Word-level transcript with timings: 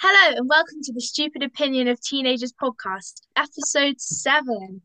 Hello 0.00 0.36
and 0.36 0.48
welcome 0.48 0.78
to 0.82 0.92
the 0.92 1.00
Stupid 1.00 1.42
Opinion 1.42 1.88
of 1.88 2.00
Teenagers 2.00 2.52
podcast, 2.52 3.22
episode 3.36 4.00
seven. 4.00 4.82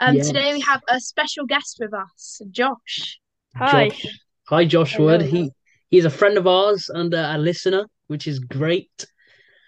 Um, 0.00 0.20
today 0.20 0.52
we 0.52 0.60
have 0.60 0.82
a 0.88 1.00
special 1.00 1.46
guest 1.46 1.78
with 1.80 1.92
us, 1.94 2.40
Josh. 2.50 3.18
Hi. 3.56 3.88
Josh. 3.88 4.06
Hi, 4.48 4.64
Josh 4.64 4.98
Wood. 4.98 5.22
He 5.22 5.50
he's 5.88 6.04
a 6.04 6.10
friend 6.10 6.36
of 6.36 6.46
ours 6.46 6.90
and 6.92 7.12
uh, 7.14 7.32
a 7.34 7.38
listener, 7.38 7.86
which 8.06 8.26
is 8.26 8.38
great. 8.38 8.90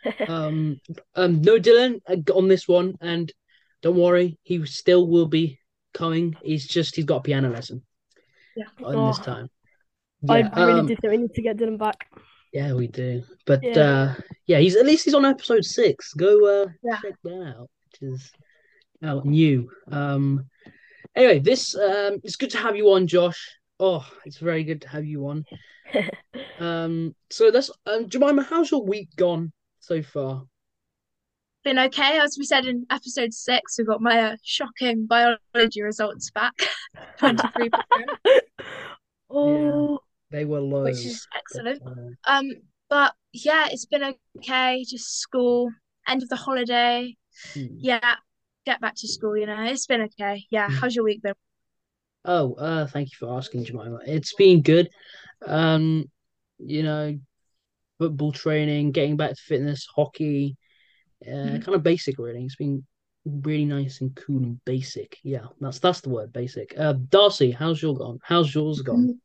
Um, 0.29 0.81
um, 1.17 1.43
no 1.43 1.59
Dylan 1.59 1.99
uh, 2.09 2.33
on 2.33 2.47
this 2.47 2.69
one, 2.69 2.95
and 3.01 3.33
don't 3.83 3.97
worry, 3.97 4.39
he 4.45 4.65
still 4.65 5.05
will 5.09 5.27
be 5.27 5.59
coming. 5.95 6.37
He's 6.45 6.65
just 6.65 6.95
he's 6.95 7.05
got 7.07 7.17
a 7.17 7.23
piano 7.23 7.51
lesson 7.51 7.83
Yeah. 8.57 8.67
on 8.85 9.09
this 9.09 9.19
Oh, 9.19 9.25
time. 9.25 9.51
I 10.29 10.43
really 10.43 10.81
um, 10.81 10.87
do 10.87 10.95
think 10.95 11.11
we 11.11 11.17
need 11.17 11.35
to 11.35 11.43
get 11.43 11.57
Dylan 11.57 11.77
back. 11.77 12.09
Yeah, 12.57 12.73
we 12.73 12.86
do. 12.88 13.23
But 13.45 13.62
Yeah. 13.62 13.80
uh, 13.80 14.14
yeah, 14.46 14.59
he's 14.60 14.77
at 14.77 14.87
least 14.87 15.05
he's 15.05 15.14
on 15.14 15.27
episode 15.27 15.64
six. 15.64 16.14
Go 16.14 16.62
uh, 16.62 16.69
Yeah. 16.83 16.98
check 17.02 17.14
that 17.23 17.55
out, 17.55 17.69
which 17.84 18.10
is 18.10 18.33
out 19.02 19.27
new. 19.27 19.70
Um, 19.92 20.47
anyway, 21.14 21.38
this 21.38 21.74
um, 21.77 22.19
it's 22.24 22.37
good 22.37 22.50
to 22.50 22.59
have 22.59 22.74
you 22.74 22.91
on, 22.92 23.06
Josh. 23.06 23.59
Oh, 23.78 24.09
it's 24.24 24.38
very 24.38 24.64
good 24.64 24.80
to 24.83 24.88
have 24.88 25.05
you 25.05 25.28
on. 25.28 25.45
Um, 26.59 27.14
so 27.28 27.50
that's 27.50 27.70
um, 27.84 28.09
Jemima, 28.09 28.42
how's 28.42 28.70
your 28.70 28.83
week 28.83 29.11
gone 29.16 29.52
so 29.80 30.00
far? 30.02 30.45
Been 31.64 31.78
okay, 31.78 32.19
as 32.19 32.36
we 32.38 32.47
said 32.47 32.64
in 32.64 32.86
episode 32.88 33.34
six, 33.34 33.77
we 33.77 33.84
got 33.84 34.00
my 34.00 34.19
uh, 34.19 34.36
shocking 34.42 35.05
biology 35.05 35.83
results 35.83 36.30
back, 36.30 36.55
23%, 37.20 37.70
Oh, 39.30 40.00
They 40.30 40.45
were 40.45 40.61
low. 40.61 40.85
which 40.85 41.07
is 41.07 41.27
excellent. 41.37 41.83
but, 41.85 41.93
uh, 41.93 42.11
Um, 42.27 42.51
but 42.89 43.15
yeah, 43.33 43.69
it's 43.71 43.87
been 43.87 44.15
okay, 44.39 44.84
just 44.84 45.19
school, 45.21 45.71
end 46.07 46.23
of 46.23 46.28
the 46.28 46.37
holiday. 46.37 47.17
hmm. 47.55 47.67
Yeah, 47.78 48.17
get 48.65 48.81
back 48.81 48.95
to 48.97 49.09
school, 49.09 49.37
you 49.37 49.47
know, 49.47 49.62
it's 49.65 49.87
been 49.87 50.03
okay. 50.03 50.47
Yeah, 50.50 50.69
Hmm. 50.69 50.75
how's 50.81 50.95
your 50.95 51.05
week 51.05 51.23
been? 51.23 51.34
Oh, 52.25 52.55
uh, 52.55 52.87
thank 52.89 53.11
you 53.12 53.17
for 53.19 53.37
asking, 53.37 53.65
Jemima. 53.65 54.00
It's 54.05 54.34
been 54.34 54.62
good. 54.62 54.89
Um, 55.47 56.11
you 56.59 56.83
know, 56.83 57.19
football 57.98 58.33
training, 58.33 58.91
getting 58.93 59.17
back 59.17 59.31
to 59.31 59.43
fitness, 59.47 59.87
hockey, 59.95 60.56
uh, 61.27 61.31
Mhm. 61.31 61.62
kind 61.65 61.75
of 61.77 61.83
basic 61.83 62.19
really. 62.19 62.45
It's 62.45 62.56
been 62.56 62.84
really 63.25 63.65
nice 63.65 64.00
and 64.00 64.15
cool 64.17 64.43
and 64.43 64.65
basic. 64.65 65.19
Yeah, 65.22 65.47
that's 65.61 65.78
that's 65.78 66.00
the 66.00 66.11
word, 66.11 66.33
basic. 66.33 66.75
Uh, 66.78 66.95
Darcy, 67.11 67.53
how's 67.53 67.81
your 67.81 67.95
gone? 67.97 68.19
How's 68.22 68.55
yours 68.55 68.83
gone? 68.83 69.20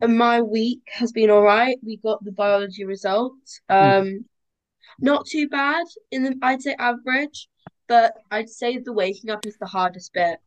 And 0.00 0.18
my 0.18 0.40
week 0.42 0.80
has 0.92 1.12
been 1.12 1.30
all 1.30 1.42
right. 1.42 1.78
We 1.84 1.96
got 1.96 2.22
the 2.24 2.32
biology 2.32 2.84
results. 2.84 3.60
Um, 3.68 4.24
not 5.00 5.26
too 5.26 5.48
bad 5.48 5.86
in 6.10 6.22
the, 6.24 6.34
I'd 6.42 6.62
say 6.62 6.74
average, 6.78 7.48
but 7.88 8.14
I'd 8.30 8.48
say 8.50 8.78
the 8.78 8.92
waking 8.92 9.30
up 9.30 9.46
is 9.46 9.56
the 9.58 9.66
hardest 9.66 10.12
bit 10.12 10.38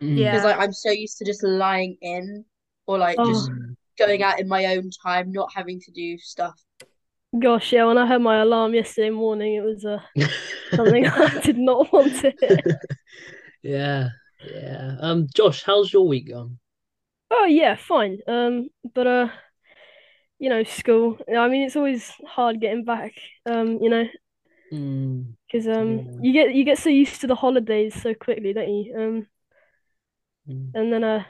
Mm. 0.00 0.16
Yeah. 0.16 0.30
because 0.32 0.44
like 0.44 0.58
I'm 0.58 0.72
so 0.72 0.90
used 0.90 1.18
to 1.18 1.26
just 1.26 1.42
lying 1.42 1.98
in 2.00 2.44
or 2.86 2.96
like 2.96 3.18
just 3.18 3.50
Mm. 3.50 3.76
going 3.98 4.22
out 4.22 4.40
in 4.40 4.48
my 4.48 4.64
own 4.66 4.88
time, 5.04 5.30
not 5.30 5.50
having 5.54 5.78
to 5.80 5.90
do 5.90 6.16
stuff. 6.16 6.58
gosh, 7.38 7.72
yeah. 7.72 7.84
When 7.84 7.98
I 7.98 8.06
heard 8.06 8.22
my 8.22 8.40
alarm 8.40 8.72
yesterday 8.72 9.10
morning, 9.10 9.54
it 9.56 9.60
was 9.60 9.84
uh, 9.84 9.98
something 10.74 11.06
I 11.06 11.38
did 11.40 11.58
not 11.58 11.92
want 11.92 12.18
to 12.22 12.32
hear. 12.40 12.80
Yeah, 13.62 14.08
yeah. 14.50 14.96
Um, 15.00 15.26
Josh, 15.36 15.62
how's 15.64 15.92
your 15.92 16.08
week 16.08 16.30
gone? 16.30 16.58
Oh 17.30 17.44
yeah, 17.44 17.76
fine. 17.76 18.20
Um, 18.26 18.68
but 18.94 19.06
uh, 19.06 19.28
you 20.38 20.48
know, 20.48 20.64
school. 20.64 21.18
I 21.36 21.48
mean, 21.48 21.62
it's 21.66 21.76
always 21.76 22.10
hard 22.26 22.60
getting 22.60 22.84
back. 22.84 23.12
Um, 23.46 23.78
you 23.82 23.90
know, 23.90 24.06
Mm, 24.72 25.34
because 25.46 25.66
um, 25.66 26.02
Yeah. 26.06 26.20
you 26.20 26.32
get 26.32 26.54
you 26.54 26.64
get 26.64 26.78
so 26.78 26.88
used 26.88 27.20
to 27.20 27.26
the 27.26 27.34
holidays 27.34 28.00
so 28.00 28.14
quickly, 28.14 28.52
don't 28.52 28.68
you? 28.68 28.94
Um, 28.96 29.26
mm. 30.46 30.74
and 30.74 30.92
then 30.92 31.04
uh, 31.04 31.24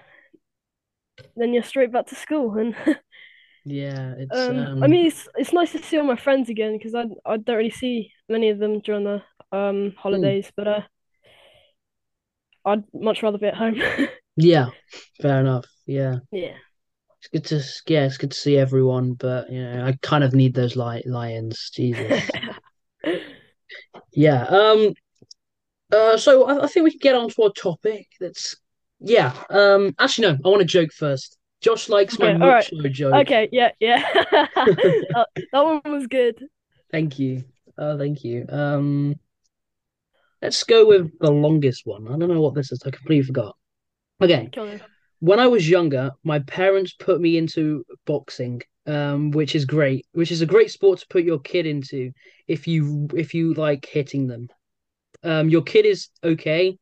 then 1.36 1.52
you're 1.52 1.62
straight 1.62 1.92
back 1.92 2.06
to 2.06 2.14
school 2.14 2.56
and. 2.58 2.74
Yeah, 3.64 4.14
it's 4.18 4.48
Um, 4.48 4.68
um, 4.68 4.80
I 4.80 4.86
mean, 4.86 5.06
it's 5.06 5.28
it's 5.36 5.52
nice 5.52 5.72
to 5.72 5.82
see 5.82 5.98
all 5.98 6.04
my 6.04 6.16
friends 6.16 6.48
again 6.48 6.76
because 6.78 6.94
I 6.94 7.04
I 7.26 7.36
don't 7.36 7.56
really 7.56 7.70
see 7.70 8.12
many 8.28 8.50
of 8.50 8.58
them 8.58 8.80
during 8.80 9.04
the 9.04 9.22
um 9.52 9.94
holidays, 9.98 10.52
but 10.56 10.68
uh, 10.68 10.80
I'd 12.64 12.84
much 12.94 13.22
rather 13.22 13.38
be 13.38 13.46
at 13.46 13.56
home. 13.56 13.80
yeah, 14.36 14.70
fair 15.20 15.40
enough. 15.40 15.66
Yeah. 15.90 16.18
Yeah. 16.30 16.54
It's 17.18 17.28
good 17.28 17.44
to 17.46 17.92
yeah, 17.92 18.04
it's 18.06 18.16
good 18.16 18.30
to 18.30 18.38
see 18.38 18.56
everyone, 18.56 19.14
but 19.14 19.50
you 19.50 19.60
know, 19.62 19.84
I 19.84 19.98
kind 20.02 20.22
of 20.22 20.32
need 20.34 20.54
those 20.54 20.76
li 20.76 21.02
lions. 21.06 21.70
Jesus. 21.74 22.30
Yeah. 24.12 24.42
Um. 24.44 24.92
Uh. 25.92 26.16
So 26.16 26.44
I, 26.44 26.64
I 26.64 26.66
think 26.66 26.84
we 26.84 26.90
can 26.90 26.98
get 27.00 27.14
on 27.14 27.30
to 27.30 27.42
our 27.44 27.52
topic. 27.52 28.08
That's 28.20 28.56
yeah. 28.98 29.32
Um. 29.48 29.94
Actually, 29.98 30.28
no. 30.28 30.38
I 30.44 30.48
want 30.48 30.60
to 30.60 30.66
joke 30.66 30.90
first. 30.92 31.38
Josh 31.60 31.88
likes 31.88 32.18
my 32.18 32.32
Okay, 32.32 32.42
all 32.42 32.48
right. 32.48 32.68
macho 32.72 32.88
joke. 32.88 33.14
Okay, 33.14 33.48
yeah, 33.52 33.70
yeah. 33.78 34.02
That, 34.32 35.26
that 35.52 35.64
one 35.64 35.80
was 35.86 36.06
good. 36.08 36.44
Thank 36.90 37.18
you. 37.18 37.44
Oh, 37.78 37.96
thank 37.96 38.24
you. 38.24 38.46
Um. 38.48 39.14
Let's 40.42 40.64
go 40.64 40.86
with 40.86 41.16
the 41.20 41.30
longest 41.30 41.86
one. 41.86 42.08
I 42.08 42.18
don't 42.18 42.28
know 42.28 42.40
what 42.40 42.54
this 42.54 42.72
is. 42.72 42.82
I 42.84 42.90
completely 42.90 43.26
forgot. 43.26 43.56
Okay. 44.20 44.50
When 45.20 45.38
I 45.38 45.46
was 45.48 45.68
younger, 45.68 46.12
my 46.24 46.38
parents 46.40 46.94
put 46.94 47.20
me 47.20 47.36
into 47.36 47.84
boxing, 48.06 48.62
um, 48.86 49.30
which 49.30 49.54
is 49.54 49.66
great, 49.66 50.06
which 50.12 50.32
is 50.32 50.40
a 50.40 50.46
great 50.46 50.70
sport 50.70 51.00
to 51.00 51.06
put 51.08 51.24
your 51.24 51.38
kid 51.38 51.66
into 51.66 52.12
if 52.48 52.66
you 52.66 53.06
if 53.14 53.34
you 53.34 53.54
like 53.54 53.86
hitting 53.86 54.26
them. 54.26 54.48
Um, 55.22 55.50
your 55.50 55.62
kid 55.62 55.84
is 55.84 56.08
okay, 56.24 56.78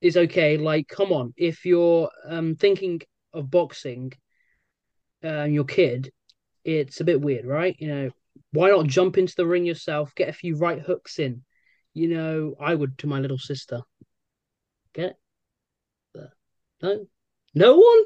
is 0.00 0.16
okay. 0.16 0.56
Like, 0.56 0.88
come 0.88 1.12
on, 1.12 1.34
if 1.36 1.66
you're 1.66 2.10
um 2.26 2.56
thinking 2.56 3.02
of 3.34 3.50
boxing, 3.50 4.12
um, 5.22 5.52
your 5.52 5.64
kid, 5.64 6.10
it's 6.64 7.00
a 7.00 7.04
bit 7.04 7.20
weird, 7.20 7.44
right? 7.44 7.76
You 7.78 7.88
know, 7.88 8.10
why 8.52 8.70
not 8.70 8.86
jump 8.86 9.18
into 9.18 9.34
the 9.36 9.46
ring 9.46 9.66
yourself, 9.66 10.14
get 10.14 10.28
a 10.28 10.32
few 10.32 10.56
right 10.56 10.80
hooks 10.80 11.18
in? 11.18 11.44
You 11.92 12.08
know, 12.08 12.54
I 12.60 12.74
would 12.74 12.96
to 12.98 13.06
my 13.06 13.20
little 13.20 13.38
sister. 13.38 13.82
Get 14.94 15.10
it? 15.10 15.16
No, 16.82 17.06
no 17.54 17.76
one. 17.76 18.02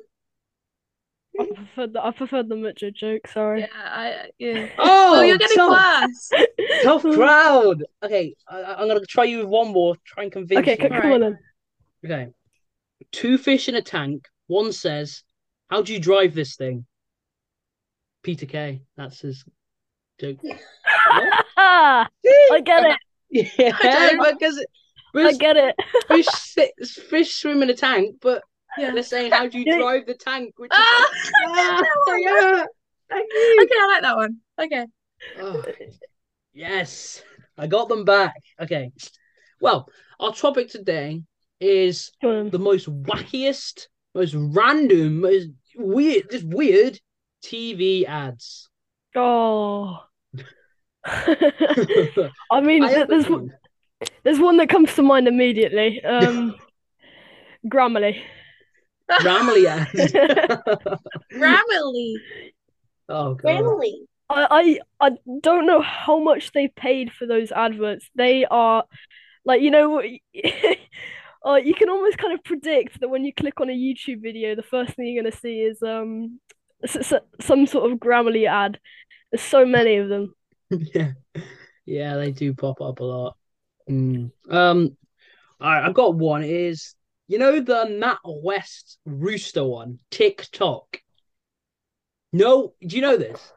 I 1.41 1.47
preferred 1.55 1.93
the 1.95 2.05
I 2.05 2.11
preferred 2.11 2.49
the 2.49 2.57
macho 2.57 2.91
joke. 2.91 3.27
Sorry. 3.27 3.61
Yeah, 3.61 3.67
I, 3.75 4.31
yeah. 4.39 4.69
Oh, 4.79 5.15
Oh, 5.19 5.23
you're 5.23 5.39
getting 5.39 5.57
tough, 5.57 6.03
worse. 6.03 6.31
tough 6.83 7.03
crowd. 7.03 7.85
Okay, 8.03 8.35
I, 8.49 8.63
I'm 8.75 8.89
gonna 8.89 9.01
try 9.07 9.25
you 9.25 9.39
with 9.39 9.47
one 9.47 9.69
more. 9.69 9.97
Try 10.05 10.25
and 10.25 10.33
convince 10.33 10.61
Okay, 10.61 10.73
you. 10.73 10.89
c- 10.89 11.01
come 11.01 11.13
on 11.13 11.21
then. 11.21 11.39
Okay, 12.05 12.29
two 13.13 13.39
fish 13.39 13.69
in 13.69 13.75
a 13.77 13.83
tank. 13.83 14.27
One 14.47 14.73
says, 14.73 15.23
"How 15.71 15.81
do 15.83 15.93
you 15.95 15.99
drive 16.01 16.35
this 16.35 16.57
thing?" 16.57 16.85
Peter 18.23 18.47
Kay. 18.47 18.83
That's 18.97 19.21
his 19.21 19.45
joke. 20.21 20.39
I 21.07 22.07
get 22.65 22.85
it. 22.87 22.99
Yeah, 23.59 23.73
don't- 23.83 24.39
because 24.39 24.65
I 25.17 25.33
get 25.33 25.57
it. 25.57 25.75
fish 26.09 26.27
sit, 26.27 26.71
fish 27.09 27.35
swim 27.41 27.63
in 27.63 27.71
a 27.71 27.75
tank, 27.75 28.17
but 28.21 28.43
Yeah. 28.79 28.93
they're 28.93 29.03
saying, 29.03 29.33
"How 29.33 29.47
do 29.47 29.59
you 29.59 29.79
drive 29.79 30.07
the 30.07 30.15
tank?" 30.15 30.55
Which 30.57 30.73
is 30.73 30.79
Ah! 30.81 31.11
yeah, 31.55 32.17
yeah. 32.19 32.65
Thank 33.11 33.31
you. 33.33 33.59
Okay, 33.63 33.75
I 33.81 33.87
like 33.87 34.03
that 34.03 34.17
one. 34.17 34.37
Okay. 34.61 34.87
Oh, 35.41 35.63
yes, 36.53 37.23
I 37.59 37.67
got 37.67 37.89
them 37.89 38.05
back. 38.05 38.35
Okay. 38.61 38.91
Well, 39.61 39.89
our 40.19 40.33
topic 40.35 40.69
today 40.71 41.23
is 41.61 42.11
the 42.21 42.59
most 42.59 42.89
wackiest, 42.89 43.87
most 44.15 44.35
random, 44.37 45.21
most 45.21 45.49
weird, 45.77 46.31
just 46.31 46.45
weird 46.47 46.99
TV 47.45 48.05
ads. 48.07 48.69
Oh. 49.15 49.99
I 51.05 52.61
mean, 52.63 52.83
I 52.85 52.89
th- 52.89 52.99
have 52.99 53.09
a 53.09 53.11
there's 53.11 53.29
one- 53.29 53.53
there's 54.25 54.41
one 54.41 54.57
that 54.57 54.69
comes 54.69 54.95
to 54.97 55.03
mind 55.03 55.29
immediately. 55.29 56.03
Um, 56.03 56.57
Grammarly. 57.67 58.21
Grammarly 59.21 59.67
ads. 59.67 60.13
Grammarly. 61.33 62.15
oh 63.09 63.35
god. 63.35 63.45
Really? 63.45 64.03
I, 64.29 64.79
I 65.01 65.07
I 65.09 65.11
don't 65.41 65.67
know 65.67 65.83
how 65.83 66.19
much 66.19 66.53
they 66.53 66.69
paid 66.69 67.13
for 67.13 67.27
those 67.27 67.53
adverts. 67.53 68.09
They 68.15 68.45
are 68.47 68.85
like 69.45 69.61
you 69.61 69.71
know 69.71 69.99
uh, 71.47 71.55
you 71.57 71.75
can 71.75 71.89
almost 71.91 72.19
kind 72.19 72.33
of 72.33 72.45
predict 72.45 73.01
that 73.01 73.09
when 73.09 73.25
you 73.25 73.33
click 73.35 73.61
on 73.61 73.69
a 73.69 73.73
YouTube 73.73 74.23
video, 74.23 74.55
the 74.55 74.63
first 74.63 74.95
thing 74.95 75.07
you're 75.09 75.23
gonna 75.23 75.37
see 75.37 75.61
is 75.61 75.83
um 75.83 76.41
s- 76.83 77.13
s- 77.13 77.21
some 77.41 77.67
sort 77.67 77.91
of 77.93 77.99
Grammarly 77.99 78.49
ad. 78.49 78.79
There's 79.31 79.43
so 79.43 79.65
many 79.67 79.97
of 79.97 80.09
them. 80.09 80.35
yeah, 80.71 81.13
yeah, 81.85 82.17
they 82.17 82.31
do 82.31 82.55
pop 82.55 82.81
up 82.81 83.01
a 83.01 83.05
lot. 83.05 83.37
Mm. 83.91 84.31
Um, 84.49 84.97
all 85.61 85.71
right, 85.71 85.85
I've 85.85 85.95
got 85.95 86.15
one. 86.15 86.43
Is 86.45 86.95
you 87.29 87.39
know 87.39 87.61
the 87.61 87.89
Matt 87.89 88.19
West 88.25 88.99
Rooster 89.07 89.65
one? 89.65 89.99
TikTok. 90.11 91.01
No, 92.33 92.75
do 92.87 92.97
you 92.97 93.03
know 93.03 93.17
this? 93.17 93.53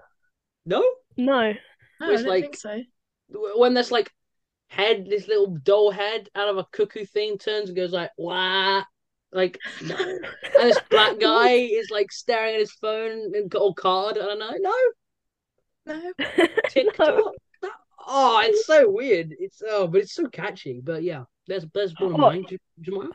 No. 0.66 0.84
No. 1.18 1.54
No, 2.00 2.08
I 2.08 2.12
It's 2.14 2.24
don't 2.24 2.30
like- 2.30 2.44
think 2.44 2.58
so. 2.58 2.82
when 3.56 3.74
this 3.74 3.92
like 3.92 4.12
head, 4.68 5.06
this 5.10 5.28
little 5.28 5.56
doll 5.64 5.92
head 5.92 6.30
out 6.36 6.50
of 6.50 6.58
a 6.58 6.66
cuckoo 6.72 7.06
thing 7.06 7.38
turns 7.38 7.70
and 7.70 7.76
goes 7.76 7.94
like 7.94 8.12
wah, 8.18 8.84
like 9.32 9.58
no. 9.82 9.96
and 9.96 10.24
this 10.70 10.80
black 10.90 11.20
guy 11.22 11.52
is 11.52 11.90
like 11.90 12.12
staring 12.12 12.56
at 12.56 12.60
his 12.60 12.72
phone 12.74 13.34
and 13.34 13.50
got 13.50 13.60
a 13.62 13.74
card. 13.74 14.18
I 14.18 14.26
don't 14.26 14.40
know, 14.40 14.52
no 14.60 14.74
No. 15.94 16.14
TikTok. 16.70 17.08
No. 17.08 17.32
That- 17.62 17.72
oh, 18.08 18.42
it's 18.44 18.66
so 18.66 18.90
weird. 18.90 19.34
It's 19.40 19.62
oh, 19.68 19.88
but 19.88 20.02
it's 20.02 20.14
so 20.14 20.28
catchy. 20.28 20.82
But 20.84 21.04
yeah, 21.04 21.24
there's 21.48 21.66
there's 21.74 21.94
one 22.00 22.14
of 22.14 22.20
mine. 22.20 22.44
Do, 22.48 22.58
do 22.82 22.92
you 22.92 22.98
mind? 23.00 23.14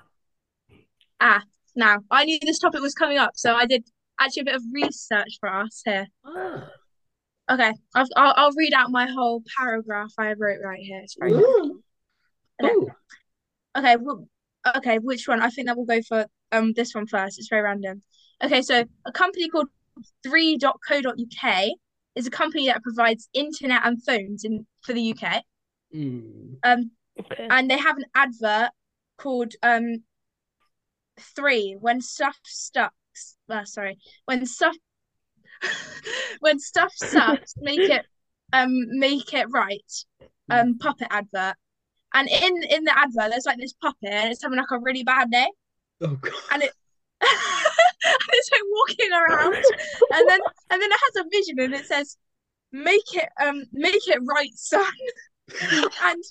Ah, 1.20 1.42
now 1.76 1.98
I 2.10 2.24
knew 2.24 2.38
this 2.42 2.58
topic 2.58 2.80
was 2.80 2.94
coming 2.94 3.18
up, 3.18 3.32
so 3.36 3.54
I 3.54 3.66
did 3.66 3.84
actually 4.18 4.42
a 4.42 4.44
bit 4.44 4.54
of 4.56 4.62
research 4.72 5.38
for 5.40 5.48
us 5.48 5.82
here. 5.84 6.06
Ah, 6.24 6.68
Okay, 7.50 7.72
I've, 7.94 8.06
I'll 8.16 8.34
I'll 8.36 8.52
read 8.56 8.72
out 8.74 8.90
my 8.90 9.06
whole 9.06 9.42
paragraph 9.58 10.12
I 10.18 10.32
wrote 10.34 10.60
right 10.64 10.80
here. 10.80 11.00
It's 11.02 11.16
very 11.18 11.32
ooh. 11.32 11.82
Okay. 12.62 12.72
Ooh. 12.72 12.90
Okay, 13.76 13.96
well, 13.96 14.26
okay, 14.76 14.98
which 14.98 15.28
one? 15.28 15.40
I 15.40 15.50
think 15.50 15.66
that 15.66 15.76
will 15.76 15.84
go 15.84 16.00
for 16.02 16.26
um 16.52 16.72
this 16.74 16.94
one 16.94 17.06
first. 17.06 17.38
It's 17.38 17.48
very 17.48 17.62
random. 17.62 18.02
Okay, 18.42 18.62
so 18.62 18.84
a 19.04 19.12
company 19.12 19.48
called 19.48 19.68
3.co.uk 20.26 21.68
is 22.14 22.26
a 22.26 22.30
company 22.30 22.66
that 22.66 22.82
provides 22.82 23.28
internet 23.34 23.82
and 23.84 24.02
phones 24.02 24.44
in 24.44 24.66
for 24.82 24.92
the 24.92 25.14
UK. 25.14 25.42
Mm. 25.94 26.56
Um, 26.64 26.90
Okay. 27.18 27.48
and 27.50 27.70
they 27.70 27.76
have 27.76 27.96
an 27.98 28.06
advert 28.14 28.70
called 29.18 29.52
um 29.62 30.02
three 31.20 31.76
when 31.78 32.00
stuff 32.00 32.36
sucks. 32.44 33.36
Uh, 33.48 33.64
sorry, 33.64 33.98
when 34.24 34.46
stuff 34.46 34.74
when 36.40 36.58
stuff 36.58 36.92
sucks, 36.94 37.54
make 37.58 37.80
it 37.80 38.04
um 38.52 38.70
make 38.98 39.32
it 39.34 39.46
right. 39.50 39.92
Um, 40.50 40.78
puppet 40.78 41.08
advert. 41.10 41.54
And 42.12 42.28
in 42.28 42.62
in 42.64 42.84
the 42.84 42.98
advert, 42.98 43.30
there's 43.30 43.46
like 43.46 43.58
this 43.58 43.72
puppet, 43.74 44.10
and 44.10 44.32
it's 44.32 44.42
having 44.42 44.58
like 44.58 44.70
a 44.72 44.78
really 44.80 45.04
bad 45.04 45.30
day, 45.30 45.46
Oh 46.00 46.16
god. 46.16 46.32
and 46.52 46.62
it 46.64 46.72
and 47.20 48.30
it's 48.32 48.50
like 48.50 48.62
walking 48.68 49.12
around, 49.12 49.54
and 49.54 50.28
then 50.28 50.40
and 50.70 50.82
then 50.82 50.90
it 50.90 50.98
has 51.14 51.24
a 51.24 51.28
vision, 51.30 51.60
and 51.60 51.74
it 51.74 51.86
says, 51.86 52.16
"Make 52.72 53.14
it 53.14 53.28
um 53.40 53.62
make 53.72 54.08
it 54.08 54.18
right, 54.26 54.50
son." 54.54 54.84
and 56.02 56.22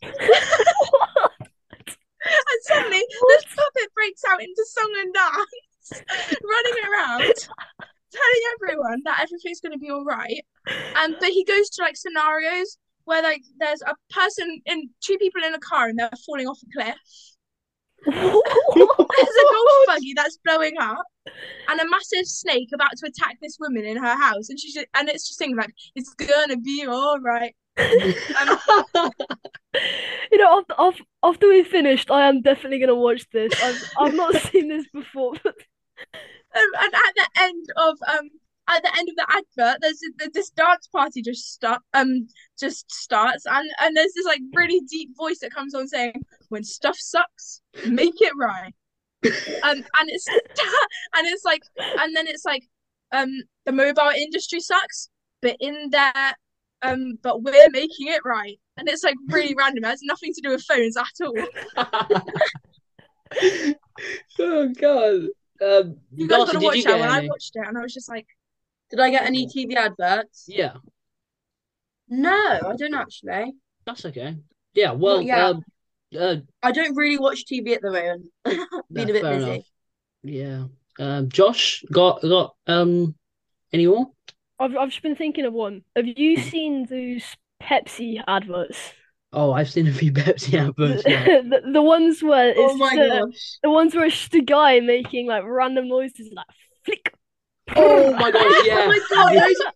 and 2.25 2.61
suddenly 2.63 3.01
this 3.29 3.45
puppet 3.55 3.93
breaks 3.93 4.21
out 4.29 4.41
into 4.41 4.65
song 4.67 4.93
and 4.99 5.13
dance, 5.13 6.03
running 6.43 6.83
around, 6.91 7.33
telling 8.11 8.43
everyone 8.55 9.01
that 9.05 9.19
everything's 9.21 9.61
going 9.61 9.73
to 9.73 9.79
be 9.79 9.89
all 9.89 10.05
right. 10.05 10.41
And 10.95 11.15
but 11.19 11.29
he 11.29 11.43
goes 11.45 11.69
to 11.71 11.81
like 11.81 11.95
scenarios 11.95 12.77
where 13.05 13.23
like 13.23 13.41
there's 13.57 13.81
a 13.81 13.95
person 14.13 14.61
in 14.65 14.89
two 15.01 15.17
people 15.17 15.41
in 15.43 15.53
a 15.53 15.59
car 15.59 15.87
and 15.87 15.97
they're 15.97 16.09
falling 16.25 16.47
off 16.47 16.59
a 16.63 16.81
cliff. 16.81 16.97
There's 18.05 18.15
a 18.15 19.53
golf 19.53 19.85
buggy 19.87 20.13
that's 20.15 20.37
blowing 20.45 20.77
up, 20.79 21.03
and 21.67 21.79
a 21.79 21.89
massive 21.89 22.25
snake 22.25 22.69
about 22.73 22.91
to 22.97 23.07
attack 23.07 23.37
this 23.41 23.57
woman 23.59 23.85
in 23.85 23.97
her 23.97 24.15
house, 24.15 24.49
and 24.49 24.59
she's 24.59 24.73
just, 24.73 24.87
and 24.95 25.09
it's 25.09 25.27
just 25.27 25.39
saying 25.39 25.57
like 25.57 25.73
it's 25.95 26.13
gonna 26.13 26.57
be 26.57 26.85
all 26.87 27.19
right. 27.19 27.55
Um, 28.95 29.11
You 30.31 30.37
know, 30.37 30.59
after, 30.59 30.75
after, 30.77 31.03
after 31.23 31.47
we 31.49 31.63
finished, 31.63 32.11
I 32.11 32.27
am 32.27 32.41
definitely 32.41 32.79
gonna 32.79 32.95
watch 32.95 33.25
this. 33.31 33.53
I've 33.61 33.81
I've 33.99 34.13
not 34.13 34.35
seen 34.51 34.69
this 34.69 34.85
before. 34.93 35.33
But 35.43 35.55
Um, 36.55 36.63
and 36.81 36.93
at 36.93 37.13
the 37.15 37.27
end 37.41 37.65
of 37.77 37.97
um 38.07 38.29
at 38.67 38.83
the 38.83 38.97
end 38.97 39.09
of 39.09 39.15
the 39.15 39.27
advert, 39.29 39.79
there's 39.81 39.99
this 40.33 40.49
dance 40.51 40.87
party 40.87 41.21
just 41.21 41.53
start 41.53 41.81
um 41.93 42.27
just 42.59 42.91
starts, 42.91 43.45
and 43.45 43.69
and 43.81 43.95
there's 43.97 44.13
this 44.15 44.25
like 44.25 44.41
really 44.55 44.81
deep 44.89 45.09
voice 45.17 45.39
that 45.39 45.53
comes 45.53 45.75
on 45.75 45.87
saying, 45.87 46.13
"When 46.49 46.63
stuff 46.63 46.97
sucks, 46.99 47.61
make 47.87 48.21
it 48.21 48.33
right." 48.37 48.73
um, 49.63 49.77
and 49.99 50.09
it's 50.09 50.27
and 51.15 51.27
it's 51.27 51.45
like, 51.45 51.63
and 51.77 52.15
then 52.15 52.27
it's 52.27 52.45
like, 52.45 52.63
um, 53.11 53.29
the 53.65 53.71
mobile 53.71 54.11
industry 54.15 54.59
sucks, 54.59 55.09
but 55.41 55.55
in 55.59 55.89
there, 55.91 56.35
um, 56.81 57.17
but 57.21 57.41
we're 57.43 57.69
making 57.71 58.07
it 58.07 58.21
right, 58.25 58.59
and 58.77 58.87
it's 58.89 59.03
like 59.03 59.15
really 59.27 59.55
random. 59.57 59.83
It 59.83 59.87
has 59.87 60.01
nothing 60.03 60.33
to 60.33 60.41
do 60.41 60.49
with 60.49 60.63
phones 60.63 60.97
at 60.97 61.05
all. 61.25 61.35
oh 64.39 64.69
god. 64.79 65.21
Um, 65.61 65.97
You 66.15 66.27
guys 66.27 66.37
Darcy, 66.39 66.53
gotta 66.53 66.65
watch 66.65 66.75
you 66.77 66.83
that 66.83 66.97
get 66.97 66.99
one. 66.99 67.09
I 67.09 67.27
watched 67.27 67.51
it, 67.55 67.67
and 67.67 67.77
I 67.77 67.81
was 67.81 67.93
just 67.93 68.07
like, 68.09 68.27
Did 68.89 68.99
I 69.01 69.09
get 69.09 69.25
any 69.25 69.45
TV 69.45 69.75
adverts? 69.75 70.45
Yeah, 70.47 70.75
No, 72.07 72.31
I 72.31 72.75
don't 72.77 72.93
actually. 72.93 73.53
that's 73.85 74.05
okay. 74.05 74.37
Yeah, 74.73 74.91
well, 74.93 75.21
yeah. 75.21 75.47
um, 75.47 75.63
uh, 76.17 76.37
I 76.63 76.71
don't 76.71 76.95
really 76.95 77.17
watch 77.19 77.43
TV 77.45 77.75
at 77.75 77.81
the 77.81 77.91
moment. 77.91 78.27
Been 78.45 78.57
no, 78.89 79.03
a 79.03 79.05
bit 79.07 79.23
busy. 79.23 79.51
enough. 79.51 79.65
Yeah. 80.23 80.63
Um, 80.97 81.29
Josh, 81.29 81.83
got 81.91 82.21
got 82.21 82.55
um, 82.67 83.15
any 83.73 83.85
more? 83.87 84.07
I've 84.59 84.75
I've 84.75 84.89
just 84.89 85.01
been 85.03 85.15
thinking 85.15 85.45
of 85.45 85.53
one. 85.53 85.83
Have 85.95 86.07
you 86.07 86.37
seen 86.51 86.85
those 86.89 87.23
Pepsi 87.61 88.21
adverts? 88.27 88.77
Oh, 89.31 89.51
I've 89.51 89.69
seen 89.69 89.87
a 89.87 89.93
few 89.93 90.11
Pepsi 90.13 90.55
adverts. 90.59 91.03
Yeah. 91.05 91.23
the, 91.41 91.61
the 91.73 91.81
ones 91.81 92.21
where 92.23 92.49
it's 92.49 92.59
Oh 92.59 92.75
my 92.77 92.95
just 92.95 93.01
a- 93.13 93.25
gosh. 93.25 93.57
the 93.63 93.69
ones 93.69 93.95
where 93.95 94.05
it's 94.05 94.17
just 94.17 94.33
a 94.35 94.41
guy 94.41 94.79
making 94.79 95.27
like 95.27 95.43
random 95.45 95.87
noises 95.87 96.29
like 96.35 96.45
flick. 96.85 97.13
Oh 97.75 98.13
my 98.13 98.31
gosh, 98.31 98.65
yeah. 98.65 98.79
Oh 98.81 98.87
my 98.87 98.99
god, 99.11 99.33
those 99.35 99.55
are, 99.65 99.73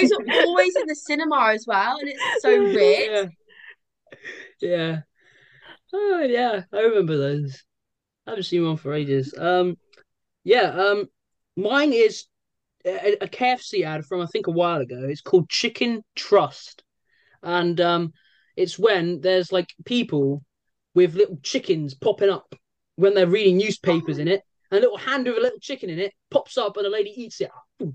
those 0.00 0.12
are 0.12 0.42
always 0.44 0.74
in 0.76 0.86
the 0.86 0.94
cinema 0.96 1.50
as 1.54 1.64
well, 1.68 1.98
and 2.00 2.08
it's 2.08 2.42
so 2.42 2.60
weird. 2.64 3.32
Yeah. 4.60 4.68
Yeah. 4.68 5.00
Oh 5.92 6.20
yeah, 6.28 6.62
I 6.72 6.80
remember 6.80 7.16
those. 7.16 7.62
I 8.26 8.30
haven't 8.32 8.44
seen 8.44 8.66
one 8.66 8.76
for 8.76 8.92
ages. 8.92 9.34
Um, 9.38 9.78
yeah. 10.44 10.70
Um, 10.70 11.08
mine 11.56 11.92
is 11.92 12.26
a, 12.88 13.24
a 13.24 13.28
KFC 13.28 13.84
ad 13.84 14.04
from 14.04 14.20
I 14.20 14.26
think 14.26 14.46
a 14.46 14.52
while 14.52 14.80
ago. 14.80 15.06
It's 15.08 15.20
called 15.20 15.48
Chicken 15.48 16.02
Trust, 16.16 16.82
and 17.42 17.80
um, 17.80 18.12
it's 18.56 18.78
when 18.78 19.20
there's 19.20 19.52
like 19.52 19.72
people 19.84 20.44
with 20.94 21.14
little 21.14 21.38
chickens 21.42 21.94
popping 21.94 22.30
up 22.30 22.54
when 22.96 23.14
they're 23.14 23.26
reading 23.26 23.56
newspapers 23.56 24.18
in 24.18 24.28
it, 24.28 24.42
and 24.70 24.78
a 24.78 24.82
little 24.82 24.98
hand 24.98 25.26
with 25.26 25.38
a 25.38 25.40
little 25.40 25.60
chicken 25.60 25.90
in 25.90 25.98
it 25.98 26.12
pops 26.30 26.58
up, 26.58 26.76
and 26.76 26.86
a 26.86 26.90
lady 26.90 27.12
eats 27.16 27.40
it, 27.40 27.50
and 27.80 27.94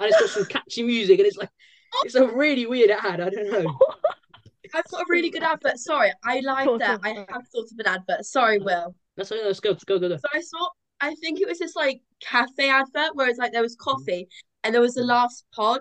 it's 0.00 0.20
got 0.20 0.30
some 0.30 0.46
catchy 0.46 0.82
music, 0.82 1.18
and 1.18 1.26
it's 1.26 1.36
like 1.36 1.50
it's 2.04 2.14
a 2.14 2.26
really 2.26 2.66
weird 2.66 2.90
ad. 2.90 3.20
I 3.20 3.30
don't 3.30 3.50
know. 3.50 3.78
I've 4.74 4.84
got 4.84 5.00
a 5.00 5.06
really 5.08 5.30
good 5.30 5.42
advert. 5.42 5.78
Sorry, 5.78 6.12
I 6.24 6.40
lied 6.40 6.66
Go 6.66 6.74
on, 6.74 6.78
there. 6.78 6.98
I 7.02 7.08
have 7.08 7.48
thought 7.52 7.66
of 7.72 7.78
an 7.78 7.86
advert. 7.86 8.24
Sorry, 8.24 8.58
Will. 8.58 8.94
Let's 9.16 9.30
let's 9.30 9.60
go, 9.60 9.70
let's 9.70 9.84
go, 9.84 9.98
go, 9.98 10.08
go. 10.08 10.16
So 10.16 10.28
I 10.32 10.40
saw, 10.40 10.68
I 11.00 11.14
think 11.16 11.40
it 11.40 11.48
was 11.48 11.58
this 11.58 11.76
like 11.76 12.02
cafe 12.20 12.68
advert 12.68 13.14
where 13.14 13.28
it's 13.28 13.38
like 13.38 13.52
there 13.52 13.62
was 13.62 13.76
mm-hmm. 13.76 13.90
coffee 13.90 14.28
and 14.64 14.74
there 14.74 14.82
was 14.82 14.94
the 14.94 15.00
mm-hmm. 15.00 15.10
last 15.10 15.44
pod. 15.54 15.80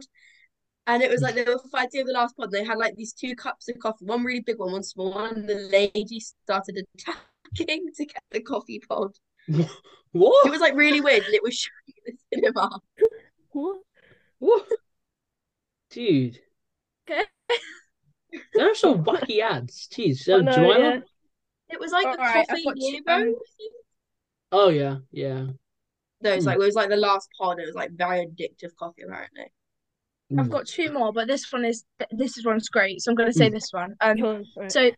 And 0.87 1.03
it 1.03 1.11
was 1.11 1.21
like 1.21 1.35
they 1.35 1.43
were 1.43 1.59
fighting 1.71 2.01
over 2.01 2.07
the 2.07 2.13
last 2.13 2.35
pod. 2.35 2.51
They 2.51 2.63
had 2.63 2.79
like 2.79 2.95
these 2.95 3.13
two 3.13 3.35
cups 3.35 3.69
of 3.69 3.77
coffee, 3.77 4.05
one 4.05 4.23
really 4.23 4.39
big 4.39 4.57
one, 4.57 4.71
one 4.71 4.83
small 4.83 5.13
one. 5.13 5.35
And 5.35 5.49
the 5.49 5.69
lady 5.71 6.19
started 6.19 6.83
attacking 6.95 7.91
to 7.95 8.05
get 8.05 8.23
the 8.31 8.41
coffee 8.41 8.81
pod. 8.87 9.11
What? 10.11 10.47
It 10.47 10.49
was 10.49 10.61
like 10.61 10.73
really 10.75 11.01
weird 11.01 11.23
and 11.23 11.33
it 11.35 11.43
was 11.43 11.55
showing 11.55 11.93
in 12.05 12.15
the 12.31 12.51
cinema. 12.51 12.79
What? 13.51 13.77
What? 14.39 14.67
Dude. 15.89 16.39
Okay. 17.09 17.23
There 18.53 18.71
are 18.71 18.75
some 18.75 19.03
wacky 19.03 19.41
ads. 19.41 19.87
Jeez. 19.91 20.31
Uh, 20.31 20.41
know, 20.41 20.51
Jemima? 20.51 20.79
yeah. 20.79 20.99
It 21.69 21.79
was 21.79 21.91
like 21.91 22.05
the 22.05 22.21
Alright, 22.21 22.45
I've 22.49 22.63
coffee 22.63 23.01
um, 23.07 23.35
Oh 24.51 24.69
yeah, 24.69 24.97
yeah. 25.11 25.45
No, 26.21 26.31
it's 26.33 26.43
Hmm. 26.43 26.49
like 26.49 26.55
it 26.55 26.59
was 26.65 26.75
like 26.75 26.89
the 26.89 26.97
last 26.97 27.29
pod. 27.39 27.59
It 27.59 27.65
was 27.65 27.75
like 27.75 27.91
very 27.91 28.25
addictive 28.25 28.75
coffee, 28.77 29.03
apparently. 29.03 29.51
Hmm. 30.29 30.39
I've 30.39 30.49
got 30.49 30.67
two 30.67 30.91
more, 30.91 31.13
but 31.13 31.27
this 31.27 31.51
one 31.51 31.65
is 31.65 31.85
this 32.11 32.37
is 32.37 32.45
one's 32.45 32.69
great, 32.69 33.01
so 33.01 33.11
I'm 33.11 33.15
gonna 33.15 33.33
say 33.33 33.49
Mm. 33.49 33.53
this 33.53 33.69
one. 33.71 33.95
Um, 34.01 34.17
Go 34.17 34.43
so 34.67 34.91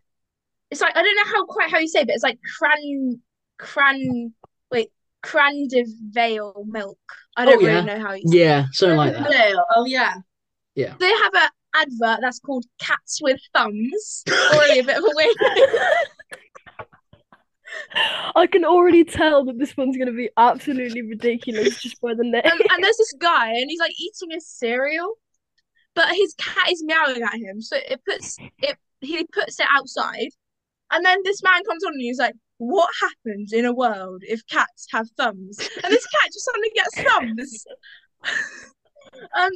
it's 0.72 0.82
like 0.82 0.96
I 0.96 1.04
don't 1.04 1.16
know 1.16 1.32
how 1.34 1.46
quite 1.46 1.70
how 1.70 1.80
you 1.80 1.88
say, 1.88 2.02
it, 2.02 2.08
but 2.08 2.16
it's 2.16 2.24
like 2.24 2.40
cran 2.60 3.22
cran 3.58 4.34
wait 4.72 4.90
Crandervale 5.24 6.66
milk. 6.66 6.98
I 7.38 7.46
don't 7.46 7.58
Oh, 7.58 7.60
yeah. 7.68 7.74
really 7.76 7.86
know 7.86 8.00
how 8.00 8.14
you 8.14 8.28
say. 8.28 8.40
Yeah, 8.40 8.66
something 8.72 8.98
like 8.98 9.14
that. 9.14 9.30
No, 9.30 9.66
oh 9.76 9.86
yeah. 9.86 10.16
Yeah. 10.76 10.96
They 11.00 11.10
have 11.12 11.34
an 11.36 11.50
advert 11.76 12.22
that's 12.22 12.40
called 12.40 12.66
Cats 12.80 13.20
with 13.22 13.40
Thumbs. 13.54 14.24
Already 14.54 14.80
a 14.80 14.84
bit 14.84 14.98
of 14.98 15.04
a 15.04 15.12
weird. 15.14 15.36
I 18.36 18.48
can 18.48 18.66
already 18.66 19.04
tell 19.04 19.46
that 19.46 19.60
this 19.60 19.76
one's 19.76 19.98
gonna 19.98 20.14
be 20.14 20.30
absolutely 20.38 21.02
ridiculous 21.02 21.82
just 21.82 22.02
by 22.02 22.14
the 22.14 22.24
name. 22.24 22.42
Um, 22.46 22.60
and 22.70 22.84
there's 22.84 22.98
this 22.98 23.14
guy, 23.20 23.50
and 23.50 23.70
he's 23.70 23.80
like 23.80 23.94
eating 24.00 24.32
his 24.32 24.48
cereal, 24.48 25.14
but 25.96 26.10
his 26.10 26.34
cat 26.36 26.72
is 26.72 26.84
meowing 26.84 27.24
at 27.24 27.36
him. 27.36 27.62
So 27.62 27.78
it 27.78 28.02
puts 28.08 28.38
it. 28.60 28.78
He 29.02 29.26
puts 29.34 29.60
it 29.60 29.68
outside, 29.70 30.30
and 30.92 31.04
then 31.06 31.20
this 31.24 31.42
man 31.44 31.64
comes 31.64 31.84
on 31.84 31.94
and 31.94 32.02
he's 32.02 32.20
like, 32.20 32.36
"What 32.58 32.90
happens 33.02 33.52
in 33.52 33.66
a 33.66 33.74
world 33.74 34.24
if 34.26 34.46
cats 34.48 34.88
have 34.92 35.08
thumbs?" 35.18 35.58
And 35.84 35.92
this 35.92 36.06
cat 36.08 36.30
just 36.32 36.46
suddenly 36.46 36.72
gets 36.76 37.02
thumbs. 37.02 37.66
um, 39.40 39.52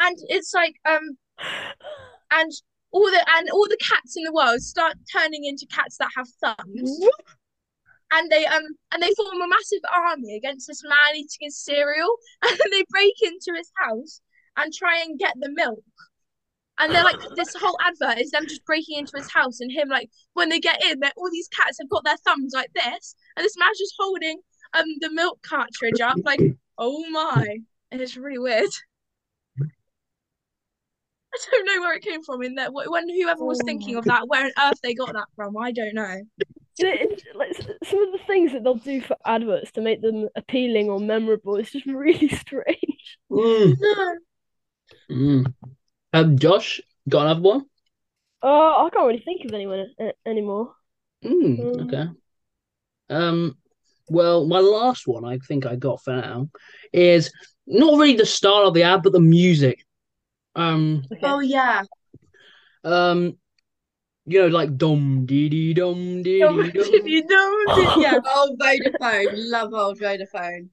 and 0.00 0.16
it's 0.28 0.54
like 0.54 0.74
um, 0.88 1.16
and 2.30 2.52
all 2.92 3.10
the 3.10 3.24
and 3.36 3.48
all 3.50 3.68
the 3.68 3.78
cats 3.78 4.16
in 4.16 4.24
the 4.24 4.32
world 4.32 4.60
start 4.60 4.94
turning 5.12 5.44
into 5.44 5.66
cats 5.66 5.96
that 5.98 6.10
have 6.16 6.28
thumbs. 6.40 7.00
And 8.12 8.30
they 8.30 8.44
um 8.46 8.62
and 8.92 9.02
they 9.02 9.12
form 9.16 9.40
a 9.40 9.48
massive 9.48 9.82
army 9.94 10.36
against 10.36 10.66
this 10.66 10.82
man 10.82 11.14
eating 11.14 11.28
his 11.42 11.58
cereal, 11.58 12.10
and 12.42 12.58
they 12.72 12.84
break 12.90 13.14
into 13.22 13.56
his 13.56 13.70
house 13.76 14.20
and 14.56 14.72
try 14.72 15.00
and 15.00 15.18
get 15.18 15.34
the 15.38 15.50
milk. 15.50 15.82
And 16.78 16.94
they're 16.94 17.04
like, 17.04 17.20
this 17.36 17.54
whole 17.54 17.76
advert 17.82 18.18
is 18.18 18.30
them 18.30 18.46
just 18.46 18.64
breaking 18.64 18.98
into 18.98 19.12
his 19.14 19.30
house 19.30 19.60
and 19.60 19.70
him 19.70 19.88
like 19.90 20.08
when 20.32 20.48
they 20.48 20.58
get 20.58 20.82
in, 20.82 21.00
that 21.00 21.12
all 21.16 21.30
these 21.30 21.48
cats 21.48 21.76
have 21.78 21.90
got 21.90 22.04
their 22.04 22.16
thumbs 22.24 22.52
like 22.54 22.72
this, 22.74 23.14
and 23.36 23.44
this 23.44 23.56
man's 23.58 23.78
just 23.78 23.94
holding 23.98 24.40
um 24.74 24.86
the 25.00 25.10
milk 25.12 25.38
cartridge 25.42 26.00
up, 26.00 26.16
like, 26.24 26.40
oh 26.78 27.04
my, 27.10 27.58
and 27.90 28.00
it's 28.00 28.16
really 28.16 28.38
weird. 28.38 28.70
I 31.32 31.38
don't 31.50 31.66
know 31.66 31.80
where 31.82 31.94
it 31.94 32.02
came 32.02 32.22
from 32.24 32.42
in 32.42 32.56
that 32.56 32.72
when 32.72 33.08
whoever 33.08 33.44
was 33.44 33.60
thinking 33.64 33.96
of 33.96 34.04
that, 34.06 34.26
where 34.26 34.46
on 34.46 34.52
earth 34.60 34.80
they 34.82 34.94
got 34.94 35.12
that 35.12 35.28
from, 35.36 35.56
I 35.56 35.70
don't 35.70 35.94
know. 35.94 36.22
You 36.80 36.86
know, 36.86 36.92
it- 37.00 37.22
like 37.36 37.56
some 37.84 38.02
of 38.02 38.12
the 38.12 38.20
things 38.26 38.52
that 38.52 38.64
they'll 38.64 38.74
do 38.74 39.00
for 39.00 39.16
adverts 39.24 39.72
to 39.72 39.80
make 39.80 40.02
them 40.02 40.28
appealing 40.36 40.88
or 40.90 41.00
memorable 41.00 41.56
is 41.56 41.70
just 41.70 41.86
really 41.86 42.28
strange. 42.44 43.18
Mm, 43.30 43.76
No. 43.80 44.16
mm. 45.10 45.54
Um, 46.12 46.38
Josh, 46.38 46.80
got 47.08 47.22
another 47.26 47.40
one? 47.40 47.64
Uh, 48.42 48.86
I 48.86 48.90
can't 48.92 49.06
really 49.06 49.20
think 49.24 49.44
of 49.44 49.52
anyone 49.52 49.86
a- 50.00 50.12
anymore. 50.26 50.74
Mm, 51.24 51.60
Um, 51.60 51.86
okay. 51.86 52.08
Um, 53.10 53.58
well, 54.08 54.46
my 54.46 54.60
last 54.60 55.06
one 55.06 55.24
I 55.24 55.38
think 55.38 55.66
I 55.66 55.76
got 55.76 56.02
for 56.02 56.16
now 56.16 56.48
is 56.92 57.32
not 57.66 57.98
really 57.98 58.16
the 58.16 58.26
style 58.26 58.66
of 58.66 58.74
the 58.74 58.82
ad, 58.82 59.02
but 59.02 59.12
the 59.12 59.20
music. 59.20 59.84
Um, 60.56 61.02
Okay. 61.12 61.20
Oh 61.22 61.40
yeah. 61.40 61.82
um, 62.84 63.36
you 64.26 64.40
know, 64.42 64.48
like 64.48 64.76
dum 64.76 65.26
dee 65.26 65.48
dee 65.48 65.74
dum 65.74 66.22
dee 66.22 66.40
Don't- 66.40 66.62
dee 66.62 66.70
dum. 66.70 66.84
if 66.94 67.06
you 67.06 67.26
don't, 67.26 68.00
Yeah, 68.02 68.18
old 68.36 68.58
Vodafone. 68.58 69.32
Love 69.50 69.72
old 69.74 69.98
Vodafone. 69.98 70.68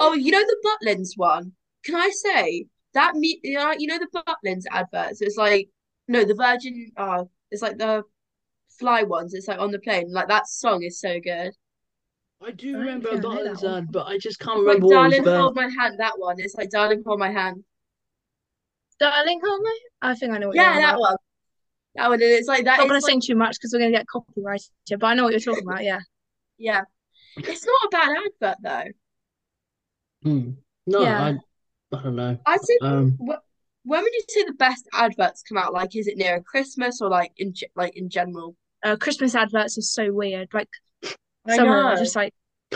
Oh, 0.00 0.14
you 0.14 0.30
know 0.32 0.40
the 0.40 0.56
Butlins 0.84 1.10
one? 1.16 1.52
Can 1.84 1.96
I 1.96 2.10
say 2.10 2.66
that 2.94 3.14
me 3.14 3.40
you 3.42 3.58
know, 3.58 3.72
you 3.78 3.86
know 3.88 3.98
the 3.98 4.08
Butlins 4.26 4.64
adverts? 4.70 5.20
It's 5.20 5.36
like 5.36 5.68
no, 6.08 6.24
the 6.24 6.34
Virgin 6.34 6.92
oh, 6.96 7.28
it's 7.50 7.62
like 7.62 7.78
the 7.78 8.02
fly 8.78 9.02
ones. 9.02 9.34
It's 9.34 9.48
like 9.48 9.58
on 9.58 9.70
the 9.70 9.78
plane. 9.80 10.10
Like 10.10 10.28
that 10.28 10.48
song 10.48 10.82
is 10.82 10.98
so 11.00 11.20
good. 11.20 11.52
I 12.44 12.50
do 12.52 12.74
I 12.76 12.78
remember 12.80 13.08
a 13.08 13.12
think 13.12 13.24
I 13.26 13.28
know 13.34 13.44
that 13.44 13.56
Butlins 13.56 13.76
ad, 13.78 13.92
but 13.92 14.06
I 14.06 14.18
just 14.18 14.38
can't 14.40 14.58
It's 14.58 14.66
like 14.66 14.76
remember 14.76 14.86
what 14.86 15.12
it 15.12 15.18
was 15.20 15.26
Darling. 15.26 15.40
Hold 15.40 15.56
My 15.56 15.68
Hand, 15.68 15.94
that 16.00 16.14
one. 16.18 16.36
It's 16.38 16.54
like 16.54 16.70
Darling 16.70 17.02
Hold 17.06 17.18
My 17.20 17.30
Hand. 17.30 17.62
darling, 18.98 19.40
hold 19.44 19.60
my. 19.62 19.78
I 20.02 20.14
think 20.14 20.32
I 20.32 20.38
know 20.38 20.48
what 20.48 20.56
Yeah, 20.56 20.72
you're 20.74 20.82
that 20.82 20.88
about. 20.94 21.00
one. 21.00 21.16
That 21.94 22.08
one. 22.08 22.22
And 22.22 22.30
it's 22.30 22.48
like 22.48 22.64
that. 22.64 22.78
Not 22.78 22.86
gonna 22.88 22.96
it's 22.98 23.04
like- 23.04 23.12
sing 23.12 23.20
too 23.20 23.34
much 23.36 23.56
because 23.58 23.72
we're 23.72 23.80
gonna 23.80 23.90
get 23.92 24.06
copyrighted, 24.06 24.68
but 24.98 25.04
I 25.04 25.14
know 25.14 25.24
what 25.24 25.32
you're 25.32 25.40
talking 25.40 25.66
about. 25.68 25.84
Yeah. 25.84 26.00
yeah. 26.58 26.82
It's 27.36 27.64
not 27.66 27.84
a 27.84 27.88
bad 27.90 28.08
advert 28.42 28.56
though. 28.62 30.30
Hmm. 30.30 30.50
No, 30.86 31.02
Yeah. 31.02 31.22
I, 31.92 31.96
I 31.96 32.02
don't 32.02 32.16
know. 32.16 32.38
I'd 32.46 32.60
say 32.62 32.78
Um, 32.82 33.18
wh- 33.20 33.40
when 33.84 34.02
would 34.02 34.12
you 34.12 34.22
say 34.28 34.44
the 34.44 34.52
best 34.54 34.86
adverts 34.92 35.42
come 35.42 35.58
out? 35.58 35.72
Like, 35.72 35.94
is 35.96 36.06
it 36.08 36.16
near 36.16 36.40
Christmas 36.42 37.00
or 37.00 37.08
like 37.08 37.32
in 37.36 37.54
like 37.76 37.96
in 37.96 38.08
general? 38.08 38.56
Uh, 38.82 38.96
Christmas 38.96 39.34
adverts 39.34 39.78
are 39.78 39.82
so 39.82 40.12
weird. 40.12 40.48
Like 40.52 40.68
I 41.04 41.56
some 41.56 41.68
of 41.68 41.74
them 41.74 41.86
are 41.86 41.94
know. 41.94 42.00
just 42.00 42.16
like, 42.16 42.32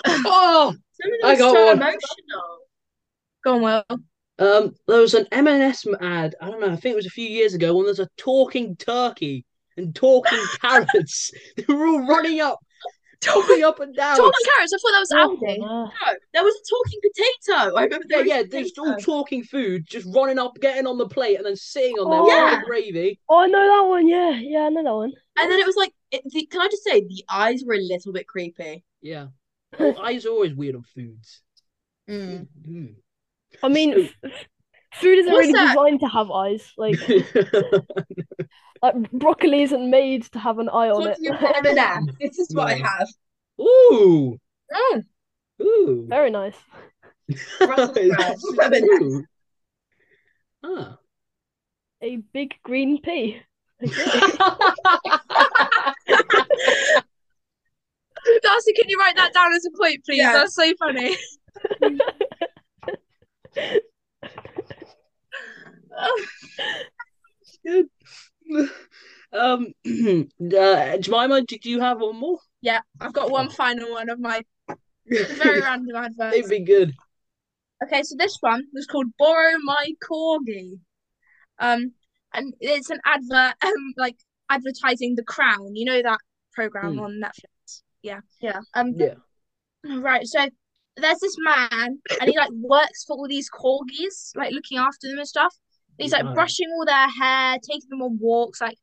oh, 0.07 0.75
Some 0.93 1.13
of 1.13 1.21
them 1.21 1.29
I 1.31 1.35
are 1.35 1.37
got 1.39 1.55
so 1.55 1.67
one. 1.67 1.77
emotional. 1.77 2.59
go 3.45 3.55
on, 3.55 3.63
well. 3.63 3.85
Um, 4.39 4.75
there 4.87 5.01
was 5.01 5.15
an 5.15 5.27
M&S 5.33 5.87
ad. 6.01 6.35
I 6.41 6.51
don't 6.51 6.61
know. 6.61 6.69
I 6.73 6.77
think 6.77 6.93
it 6.93 6.97
was 6.97 7.07
a 7.07 7.11
few 7.11 7.29
years 7.29 7.55
ago 7.55 7.75
when 7.75 7.87
there's 7.87 8.01
a 8.01 8.09
talking 8.17 8.77
turkey 8.77 9.45
and 9.77 9.95
talking 9.95 10.39
carrots. 10.61 11.31
They 11.57 11.73
were 11.73 11.87
all 11.87 12.07
running 12.07 12.41
up, 12.41 12.59
talking 13.21 13.63
up 13.65 13.81
and 13.81 13.95
down. 13.97 14.17
Talking 14.17 14.33
carrots. 14.55 14.73
I 14.75 14.77
thought 14.77 14.93
that 14.93 15.01
was 15.01 15.13
Oh, 15.15 15.37
Aldi. 15.43 15.59
No, 15.59 15.91
there 16.35 16.45
was 16.45 16.55
a 16.55 16.65
talking 16.69 17.01
potato. 17.03 17.77
I 17.77 17.83
remember 17.85 18.07
Yeah, 18.11 18.17
there 18.17 18.27
yeah, 18.27 18.39
a 18.41 18.47
they're 18.47 18.65
all 18.79 18.97
talking 18.97 19.43
food, 19.45 19.87
just 19.87 20.07
running 20.15 20.39
up, 20.39 20.57
getting 20.61 20.87
on 20.87 20.99
the 20.99 21.09
plate, 21.09 21.37
and 21.37 21.47
then 21.47 21.57
sitting 21.57 21.97
on 21.97 22.11
there 22.11 22.21
Oh, 22.21 22.25
with 22.25 22.35
yeah. 22.35 22.61
the 22.61 22.67
gravy. 22.67 23.21
oh, 23.29 23.39
I 23.39 23.47
know 23.47 23.67
that 23.67 23.89
one. 23.89 24.07
Yeah, 24.09 24.31
yeah, 24.39 24.61
I 24.61 24.69
know 24.69 24.83
that 24.85 24.95
one. 24.95 25.13
And 25.39 25.51
then 25.51 25.59
it 25.59 25.67
was 25.67 25.77
like, 25.77 25.93
it, 26.11 26.23
the, 26.27 26.47
can 26.47 26.61
I 26.61 26.69
just 26.69 26.85
say, 26.85 27.01
the 27.01 27.25
eyes 27.31 27.63
were 27.67 27.75
a 27.75 27.79
little 27.81 28.13
bit 28.13 28.27
creepy. 28.27 28.85
Yeah. 29.03 29.27
Well, 29.79 29.99
eyes 30.01 30.25
are 30.25 30.31
always 30.31 30.55
weird 30.55 30.77
on 30.77 30.83
foods. 30.95 31.43
Mm. 32.09 32.47
Mm. 32.67 32.95
I 33.63 33.69
mean, 33.69 33.93
f 33.95 34.11
f- 34.25 34.31
food 34.95 35.19
isn't 35.19 35.33
What's 35.33 35.41
really 35.49 35.53
that? 35.55 35.69
designed 35.69 36.01
to 36.01 36.09
have 36.09 36.31
eyes. 36.31 36.73
Like, 36.77 36.97
like 38.83 39.11
broccoli 39.13 39.63
isn't 39.63 39.91
made 39.91 40.25
to 40.33 40.39
have 40.39 40.59
an 40.59 40.69
eye 40.69 40.91
on 40.91 41.07
it. 41.09 41.19
Talking 41.29 41.33
of 41.35 41.67
M&S, 41.67 42.05
this 42.21 42.39
is 42.39 42.55
what 42.55 42.69
I 42.69 42.75
have. 42.77 43.09
Ooh, 43.61 44.39
Mm. 44.73 45.05
ooh. 45.63 46.07
Very 46.09 46.31
nice. 46.31 46.57
Brussels 47.59 47.97
sprouts. 47.97 48.45
Ooh. 48.83 49.25
Ah. 50.65 50.99
A 52.03 52.17
big 52.17 52.55
green 52.65 53.01
pea. 53.01 53.41
Darcy, 58.43 58.73
can 58.73 58.89
you 58.89 58.99
write 58.99 59.17
that 59.17 59.33
down 59.33 59.53
as 59.55 59.65
a 59.67 59.71
point, 59.79 60.05
please? 60.05 60.19
Yeah. 60.19 60.33
That's 60.33 60.55
so 60.55 60.73
funny. 60.79 61.17
Good. 67.65 67.87
Um, 69.33 69.73
uh, 69.85 70.97
Jemima, 70.99 71.43
did 71.43 71.65
you 71.65 71.81
have 71.81 72.01
one 72.01 72.17
more? 72.17 72.39
Yeah, 72.63 72.81
I've 73.01 73.13
got 73.13 73.31
one 73.31 73.51
final 73.51 73.91
one 73.91 74.09
of 74.09 74.21
my 74.21 74.43
very 75.07 75.61
random 75.61 75.97
adverts. 75.97 76.35
They'd 76.35 76.49
be 76.49 76.65
good. 76.65 76.95
Okay, 77.83 78.03
so 78.05 78.15
this 78.17 78.39
one 78.41 78.65
was 78.73 78.87
called 78.87 79.07
Borrow 79.19 79.59
My 79.65 79.89
Corgi. 80.03 80.79
Um, 81.59 81.93
and 82.33 82.55
it's 82.61 82.89
an 82.91 83.01
advert, 83.05 83.57
um, 83.65 83.95
like 83.97 84.17
advertising 84.49 85.17
The 85.17 85.25
Crown. 85.25 85.75
You 85.75 85.85
know 85.85 86.03
that 86.03 86.21
program 86.55 86.95
Hmm. 86.95 87.01
on 87.01 87.21
Netflix? 87.23 87.83
Yeah. 88.03 88.21
Yeah. 88.41 88.61
Um, 88.75 88.95
Yeah. 88.97 89.15
right. 89.85 90.27
So 90.27 90.49
there's 90.97 91.19
this 91.19 91.37
man, 91.39 91.99
and 92.21 92.31
he 92.31 92.37
like 92.37 92.51
works 92.53 93.05
for 93.05 93.17
all 93.17 93.29
these 93.29 93.51
corgis, 93.51 94.35
like 94.35 94.53
looking 94.53 94.79
after 94.79 95.09
them 95.09 95.19
and 95.19 95.29
stuff. 95.29 95.55
He's 95.99 96.13
like 96.13 96.35
brushing 96.35 96.69
all 96.75 96.85
their 96.85 97.09
hair, 97.09 97.57
taking 97.63 97.89
them 97.89 98.03
on 98.03 98.19
walks, 98.21 98.61
like 98.61 98.77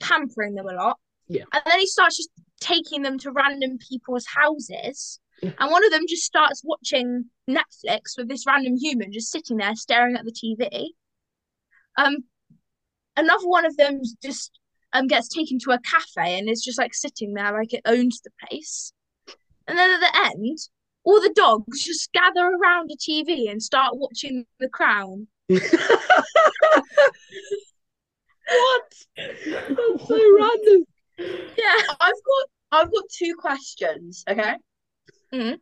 pampering 0.00 0.54
them 0.54 0.66
a 0.66 0.74
lot. 0.74 0.98
Yeah. 1.28 1.44
And 1.52 1.62
then 1.66 1.78
he 1.78 1.86
starts 1.86 2.16
just 2.16 2.30
taking 2.60 3.02
them 3.02 3.18
to 3.20 3.32
random 3.32 3.78
people's 3.78 4.26
houses. 4.26 5.20
Yeah. 5.42 5.52
And 5.58 5.70
one 5.70 5.84
of 5.84 5.90
them 5.90 6.04
just 6.08 6.24
starts 6.24 6.62
watching 6.64 7.26
Netflix 7.48 8.16
with 8.16 8.28
this 8.28 8.46
random 8.46 8.76
human 8.76 9.12
just 9.12 9.30
sitting 9.30 9.56
there 9.56 9.74
staring 9.74 10.16
at 10.16 10.24
the 10.24 10.32
TV. 10.32 10.88
Um, 11.96 12.24
another 13.16 13.46
one 13.46 13.64
of 13.64 13.76
them 13.76 14.00
just 14.22 14.58
um 14.92 15.06
gets 15.06 15.28
taken 15.28 15.58
to 15.60 15.72
a 15.72 15.80
cafe 15.80 16.38
and 16.38 16.48
is 16.48 16.62
just 16.62 16.78
like 16.78 16.94
sitting 16.94 17.34
there 17.34 17.52
like 17.52 17.72
it 17.72 17.82
owns 17.84 18.20
the 18.20 18.30
place. 18.46 18.92
And 19.66 19.78
then 19.78 19.90
at 19.90 20.00
the 20.00 20.26
end, 20.26 20.58
all 21.04 21.20
the 21.20 21.32
dogs 21.34 21.84
just 21.84 22.12
gather 22.12 22.46
around 22.46 22.90
a 22.90 22.96
TV 22.96 23.50
and 23.50 23.62
start 23.62 23.92
watching 23.96 24.46
The 24.58 24.68
Crown. 24.68 25.26
what? 25.48 25.60
That's 29.16 30.06
so 30.08 30.36
random. 30.40 30.84
Yeah. 31.18 31.94
I've 32.00 32.22
got 32.24 32.48
I've 32.72 32.92
got 32.92 33.04
two 33.16 33.34
questions, 33.38 34.24
okay? 34.28 34.54
Mhm. 35.32 35.58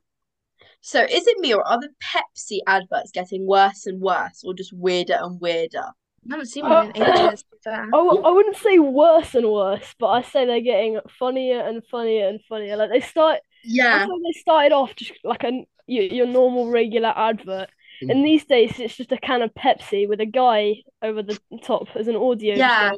So 0.81 1.03
is 1.03 1.27
it 1.27 1.39
me 1.39 1.55
or 1.55 1.67
are 1.67 1.81
the 1.81 1.91
Pepsi 2.03 2.59
adverts 2.67 3.11
getting 3.13 3.47
worse 3.47 3.87
and 3.87 4.01
worse 4.01 4.43
or 4.45 4.55
just 4.55 4.73
weirder 4.73 5.19
and 5.21 5.41
weirder? 5.41 5.85
I 6.31 6.31
haven't 6.31 6.47
seen 6.47 6.69
one 6.69 6.93
in 6.93 7.03
ages. 7.03 7.43
to 7.43 7.47
be 7.51 7.57
fair. 7.65 7.83
I, 7.83 7.91
w- 7.91 8.23
I 8.23 8.31
wouldn't 8.31 8.57
say 8.57 8.79
worse 8.79 9.35
and 9.35 9.51
worse, 9.51 9.95
but 9.99 10.07
I 10.07 10.23
say 10.23 10.47
they're 10.47 10.61
getting 10.61 10.99
funnier 11.19 11.61
and 11.61 11.83
funnier 11.91 12.29
and 12.29 12.41
funnier. 12.49 12.77
Like 12.77 12.91
they 12.91 13.01
start, 13.01 13.41
I 13.41 13.41
Yeah. 13.65 14.07
feel 14.07 14.19
they 14.19 14.39
started 14.39 14.73
off 14.73 14.95
just 14.97 15.13
like 15.25 15.45
a 15.45 15.65
your, 15.87 16.05
your 16.05 16.27
normal 16.27 16.71
regular 16.71 17.13
advert, 17.17 17.71
and 18.01 18.11
mm. 18.11 18.25
these 18.25 18.45
days 18.45 18.79
it's 18.79 18.97
just 18.97 19.13
a 19.13 19.19
can 19.19 19.43
of 19.43 19.53
Pepsi 19.55 20.09
with 20.09 20.21
a 20.21 20.27
guy 20.27 20.83
over 21.03 21.23
the 21.23 21.39
top 21.63 21.89
as 21.97 22.09
an 22.09 22.17
audio. 22.17 22.57
Yeah. 22.57 22.93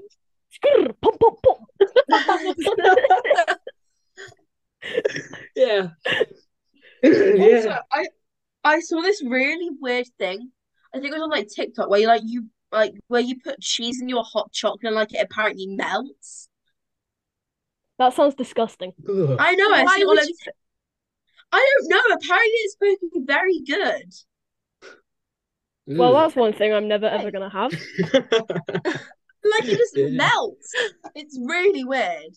"Skrr, 0.52 0.94
pop, 1.00 1.18
pop, 1.18 1.42
pop." 1.42 1.60
Yeah. 5.56 5.88
Also, 7.04 7.68
yeah. 7.68 7.80
I 7.92 8.06
I 8.64 8.80
saw 8.80 9.00
this 9.02 9.22
really 9.24 9.70
weird 9.80 10.06
thing. 10.18 10.50
I 10.94 10.98
think 10.98 11.10
it 11.10 11.14
was 11.14 11.22
on 11.22 11.30
like 11.30 11.48
TikTok 11.48 11.88
where 11.88 12.00
you 12.00 12.06
like 12.06 12.22
you 12.24 12.46
like 12.72 12.94
where 13.08 13.20
you 13.20 13.40
put 13.40 13.60
cheese 13.60 14.00
in 14.00 14.08
your 14.08 14.24
hot 14.24 14.52
chocolate 14.52 14.84
and 14.84 14.94
like 14.94 15.12
it 15.14 15.26
apparently 15.30 15.66
melts. 15.66 16.48
That 17.98 18.14
sounds 18.14 18.34
disgusting. 18.34 18.92
Ugh. 19.08 19.36
I 19.38 19.54
know, 19.54 19.72
I 19.72 19.86
see 19.96 20.04
all 20.04 20.10
would 20.10 20.18
over. 20.18 20.28
I 21.52 21.64
don't 21.78 21.90
know. 21.90 22.14
Apparently, 22.14 22.50
it's 22.50 22.72
supposed 22.72 23.00
to 23.00 23.10
be 23.20 23.24
very 23.24 23.60
good. 23.60 24.12
Well, 25.86 26.14
that's 26.14 26.34
one 26.34 26.52
thing 26.54 26.72
I'm 26.72 26.88
never 26.88 27.06
ever 27.06 27.30
gonna 27.30 27.50
have. 27.50 27.72
Like 29.44 29.68
it 29.68 29.76
just 29.76 29.94
Yeah. 29.94 30.08
melts. 30.08 30.72
It's 31.14 31.38
really 31.38 31.84
weird. 31.84 32.32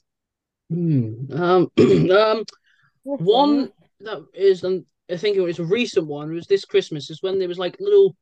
Hmm. 0.69 1.31
Um, 1.31 1.71
um, 2.11 2.43
one 3.03 3.71
that 4.01 4.25
is, 4.33 4.65
um, 4.65 4.85
I 5.09 5.15
think 5.15 5.37
it 5.37 5.41
was 5.41 5.59
a 5.59 5.63
recent 5.63 6.05
one. 6.05 6.29
It 6.29 6.35
was 6.35 6.47
this 6.47 6.65
Christmas. 6.65 7.09
Is 7.09 7.23
when 7.23 7.39
there 7.39 7.47
was 7.47 7.57
like 7.57 7.77
little 7.79 8.17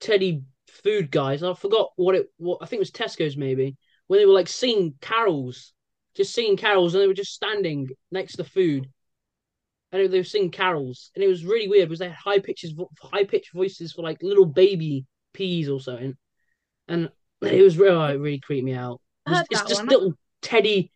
teddy 0.00 0.44
food 0.82 1.10
guys. 1.10 1.42
I 1.42 1.52
forgot 1.52 1.90
what 1.96 2.14
it. 2.14 2.30
What 2.38 2.60
I 2.62 2.66
think 2.66 2.78
it 2.78 2.88
was 2.88 2.90
Tesco's 2.90 3.36
maybe. 3.36 3.76
When 4.06 4.18
they 4.18 4.24
were 4.24 4.32
like 4.32 4.48
singing 4.48 4.94
carols, 5.02 5.73
just 6.16 6.34
singing 6.34 6.56
carols, 6.56 6.94
and 6.94 7.02
they 7.02 7.06
were 7.06 7.14
just 7.14 7.34
standing 7.34 7.88
next 8.10 8.32
to 8.32 8.36
the 8.38 8.48
food, 8.48 8.88
and 9.92 10.12
they 10.12 10.18
were 10.18 10.24
singing 10.24 10.50
carols, 10.50 11.10
and 11.14 11.24
it 11.24 11.28
was 11.28 11.44
really 11.44 11.68
weird 11.68 11.88
because 11.88 11.98
they 11.98 12.08
had 12.08 12.16
high 12.16 12.38
pitches, 12.38 12.74
high 13.00 13.24
pitched 13.24 13.52
voices 13.52 13.92
for 13.92 14.02
like 14.02 14.22
little 14.22 14.46
baby 14.46 15.04
peas 15.32 15.68
or 15.68 15.80
something, 15.80 16.16
and 16.88 17.10
it 17.42 17.62
was 17.62 17.78
really, 17.78 17.96
oh, 17.96 18.04
it 18.04 18.20
really 18.20 18.40
creeped 18.40 18.64
me 18.64 18.74
out. 18.74 19.00
It 19.26 19.30
was- 19.30 19.46
it's 19.50 19.62
just 19.62 19.80
one. 19.80 19.88
little 19.88 20.14
teddy 20.42 20.90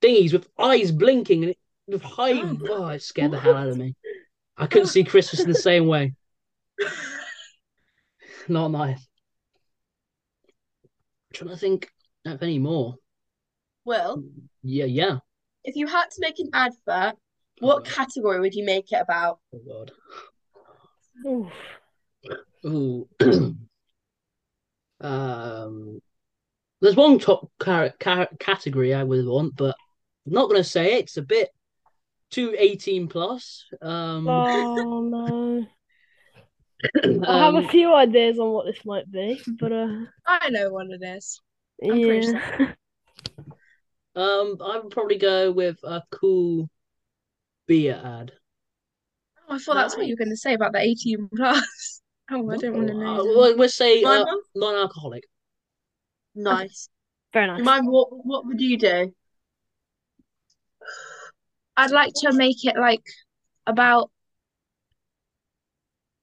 thingies 0.00 0.32
with 0.32 0.48
eyes 0.58 0.92
blinking 0.92 1.42
and 1.42 1.50
it, 1.52 1.58
with 1.86 2.02
high. 2.02 2.32
Oh, 2.32 2.58
oh 2.68 2.88
it 2.88 3.02
scared 3.02 3.32
the 3.32 3.40
hell 3.40 3.56
out 3.56 3.68
of 3.68 3.76
me. 3.76 3.94
I 4.56 4.66
couldn't 4.66 4.88
see 4.88 5.04
Christmas 5.04 5.42
in 5.42 5.48
the 5.48 5.54
same 5.54 5.86
way. 5.86 6.14
Not 8.48 8.68
nice. 8.68 9.06
trying 11.34 11.50
to 11.50 11.56
think 11.56 11.90
of 12.24 12.42
any 12.42 12.58
more. 12.58 12.94
Well, 13.84 14.22
Yeah, 14.62 14.86
yeah. 14.86 15.18
if 15.62 15.76
you 15.76 15.86
had 15.86 16.06
to 16.10 16.20
make 16.20 16.38
an 16.38 16.50
advert, 16.52 17.16
what 17.60 17.84
God. 17.84 17.92
category 17.92 18.40
would 18.40 18.54
you 18.54 18.64
make 18.64 18.90
it 18.92 19.00
about? 19.00 19.40
Oh 19.54 19.60
God. 19.66 19.92
Oof. 21.26 21.52
Ooh. 22.66 23.08
um, 25.00 26.00
there's 26.80 26.96
one 26.96 27.18
top 27.18 27.50
car- 27.58 27.92
car- 28.00 28.28
category 28.38 28.94
I 28.94 29.02
would 29.02 29.26
want, 29.26 29.56
but 29.56 29.76
I'm 30.26 30.32
not 30.32 30.48
gonna 30.48 30.64
say 30.64 30.94
it. 30.94 31.04
It's 31.04 31.16
a 31.18 31.22
bit 31.22 31.50
too 32.30 32.54
18 32.58 33.08
plus. 33.08 33.64
Um, 33.82 34.26
Oh 34.26 35.00
no. 35.10 35.66
I 37.26 37.38
have 37.38 37.54
um, 37.54 37.64
a 37.64 37.68
few 37.68 37.94
ideas 37.94 38.38
on 38.38 38.50
what 38.50 38.66
this 38.66 38.84
might 38.84 39.10
be, 39.10 39.40
but 39.58 39.72
uh, 39.72 39.88
I 40.26 40.50
know 40.50 40.70
what 40.70 40.86
it 40.90 41.02
is. 41.02 41.40
I'm 41.82 42.00
pretty 42.00 42.26
yeah. 42.26 42.74
Um, 44.16 44.58
I 44.64 44.78
would 44.78 44.90
probably 44.90 45.18
go 45.18 45.50
with 45.50 45.78
a 45.84 46.02
cool 46.10 46.68
beer 47.66 48.00
ad. 48.02 48.32
Oh, 49.48 49.54
I 49.54 49.58
thought 49.58 49.74
that's 49.74 49.96
what 49.96 50.06
you 50.06 50.14
were 50.14 50.24
going 50.24 50.30
to 50.30 50.36
say 50.36 50.54
about 50.54 50.72
the 50.72 50.80
18 50.80 51.28
plus. 51.36 52.00
Oh, 52.30 52.50
I 52.50 52.56
don't 52.56 52.74
want 52.74 52.88
to 52.88 52.94
Uh, 52.94 53.16
know. 53.22 53.24
well, 53.36 53.54
we'll 53.58 53.68
say 53.68 54.02
uh, 54.02 54.24
non-alcoholic. 54.54 55.24
Nice. 56.34 56.88
Very 57.34 57.48
nice. 57.48 57.62
Mine, 57.62 57.84
what 57.84 58.08
what 58.24 58.46
would 58.46 58.62
you 58.62 58.78
do? 58.78 59.12
I'd 61.76 61.90
like 61.90 62.14
to 62.14 62.32
make 62.32 62.64
it 62.64 62.76
like 62.78 63.02
about 63.66 64.10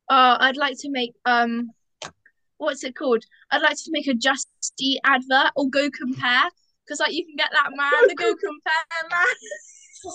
uh 0.09 0.37
I'd 0.39 0.57
like 0.57 0.77
to 0.79 0.89
make 0.89 1.13
um 1.25 1.71
what's 2.57 2.83
it 2.83 2.95
called? 2.95 3.23
I'd 3.51 3.61
like 3.61 3.77
to 3.77 3.91
make 3.91 4.07
a 4.07 4.15
Just 4.15 4.47
Eat 4.79 4.99
advert 5.03 5.51
or 5.55 5.69
Go 5.69 5.89
Compare 5.91 6.49
because 6.91 6.99
like 6.99 7.13
you 7.13 7.25
can 7.25 7.35
get 7.37 7.49
that 7.53 7.69
man, 7.73 8.07
the 8.07 8.15
Go 8.15 8.25
Compare 8.35 9.09
man. 9.09 9.27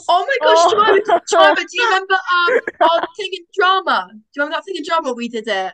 Oh 0.08 0.26
my 0.26 0.36
gosh, 0.46 0.56
Oh. 0.58 0.70
Jemima, 0.70 1.22
Jemima, 1.30 1.54
do 1.56 1.66
you 1.72 1.84
remember 1.86 2.14
um 2.14 2.60
our 2.90 3.08
thing 3.16 3.30
in 3.32 3.44
drama? 3.58 4.08
Do 4.12 4.18
you 4.18 4.42
remember 4.42 4.56
that 4.58 4.64
thing 4.66 4.76
in 4.76 4.82
drama 4.84 5.12
we 5.14 5.28
did 5.28 5.48
it? 5.48 5.72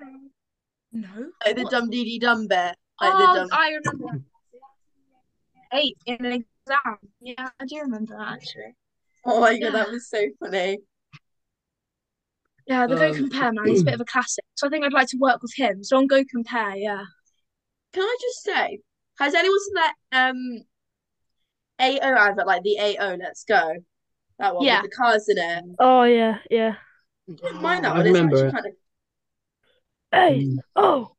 No. 0.92 1.08
Like 1.44 1.56
the 1.56 1.62
What? 1.62 1.70
dum 1.72 1.90
dee 1.90 2.04
dee 2.04 2.18
dum 2.20 2.46
bit. 2.46 2.76
Like 3.00 3.14
Oh, 3.14 3.18
the 3.34 3.38
dum 3.40 3.48
I 3.50 3.70
remember. 3.72 4.24
Eight 5.72 5.96
in 6.06 6.24
an 6.24 6.32
exam. 6.32 6.98
Yeah, 7.20 7.48
I 7.58 7.64
do 7.66 7.80
remember 7.80 8.16
that 8.16 8.28
actually. 8.34 8.76
Oh 9.24 9.40
my 9.40 9.58
god, 9.58 9.72
that 9.72 9.90
was 9.90 10.08
so 10.08 10.22
funny. 10.38 10.78
Yeah, 12.68 12.86
the 12.86 12.94
Go 12.94 13.08
Um, 13.08 13.14
Compare 13.16 13.52
man 13.54 13.68
is 13.70 13.82
a 13.82 13.86
bit 13.86 13.94
of 13.94 14.00
a 14.02 14.04
classic. 14.04 14.44
So 14.54 14.68
I 14.68 14.70
think 14.70 14.84
I'd 14.84 14.92
like 14.92 15.08
to 15.08 15.16
work 15.16 15.42
with 15.42 15.52
him. 15.56 15.82
So 15.82 15.96
on 15.96 16.06
Go 16.06 16.22
Compare, 16.30 16.76
yeah. 16.76 17.02
Can 17.92 18.02
I 18.04 18.16
just 18.20 18.42
say, 18.44 18.78
has 19.18 19.34
anyone 19.34 19.58
seen 19.60 19.74
that 19.74 19.94
um 20.12 20.64
AO 21.82 22.14
advert, 22.14 22.46
like 22.46 22.62
the 22.62 22.78
AO 22.78 23.16
Let's 23.16 23.44
Go? 23.44 23.74
That 24.38 24.54
one 24.54 24.66
Yeah. 24.66 24.82
with 24.82 24.90
the 24.90 24.96
cars 24.96 25.28
in 25.28 25.38
it. 25.38 25.64
Oh 25.78 26.04
yeah, 26.04 26.38
yeah. 26.50 26.76
I 27.28 27.32
don't 27.34 27.62
mind 27.62 27.84
that 27.84 27.92
I 27.92 27.98
one. 27.98 28.06
It's 28.06 28.14
remember 28.14 28.36
actually 28.36 28.48
it. 28.48 28.52
kind 28.52 28.66
of 28.66 28.72
Hey, 30.12 30.44
Mm, 30.44 30.58
oh, 30.76 31.16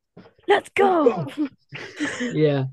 let's 0.47 0.69
go. 0.69 1.27
yeah. 2.33 2.65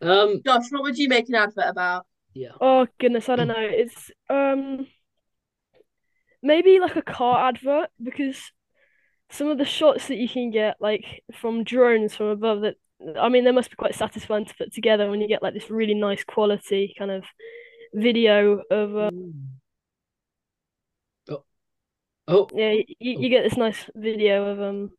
Um. 0.00 0.42
Josh, 0.44 0.70
what 0.70 0.82
would 0.82 0.98
you 0.98 1.08
make 1.08 1.28
an 1.28 1.34
advert 1.34 1.66
about? 1.66 2.06
Yeah. 2.34 2.52
Oh 2.60 2.86
goodness, 2.98 3.28
I 3.28 3.36
don't 3.36 3.48
know. 3.48 3.54
It's 3.58 4.10
um 4.28 4.86
maybe 6.42 6.78
like 6.80 6.96
a 6.96 7.02
car 7.02 7.48
advert 7.48 7.90
because 8.02 8.52
some 9.30 9.48
of 9.48 9.58
the 9.58 9.64
shots 9.64 10.08
that 10.08 10.16
you 10.16 10.28
can 10.28 10.50
get 10.50 10.76
like 10.80 11.22
from 11.34 11.64
drones 11.64 12.14
from 12.16 12.26
above 12.26 12.62
that 12.62 12.76
I 13.18 13.28
mean 13.28 13.44
they 13.44 13.52
must 13.52 13.70
be 13.70 13.76
quite 13.76 13.94
satisfying 13.94 14.44
to 14.44 14.54
put 14.54 14.72
together 14.72 15.10
when 15.10 15.20
you 15.20 15.28
get 15.28 15.42
like 15.42 15.54
this 15.54 15.70
really 15.70 15.94
nice 15.94 16.24
quality 16.24 16.94
kind 16.98 17.10
of 17.10 17.24
video 17.94 18.62
of 18.70 18.96
uh, 18.96 19.10
Oh. 21.28 21.44
Oh. 22.28 22.48
yeah 22.54 22.72
you, 22.72 22.84
you 22.98 23.28
get 23.28 23.42
this 23.42 23.56
nice 23.56 23.78
video 23.94 24.44
of 24.46 24.60
um 24.60 24.90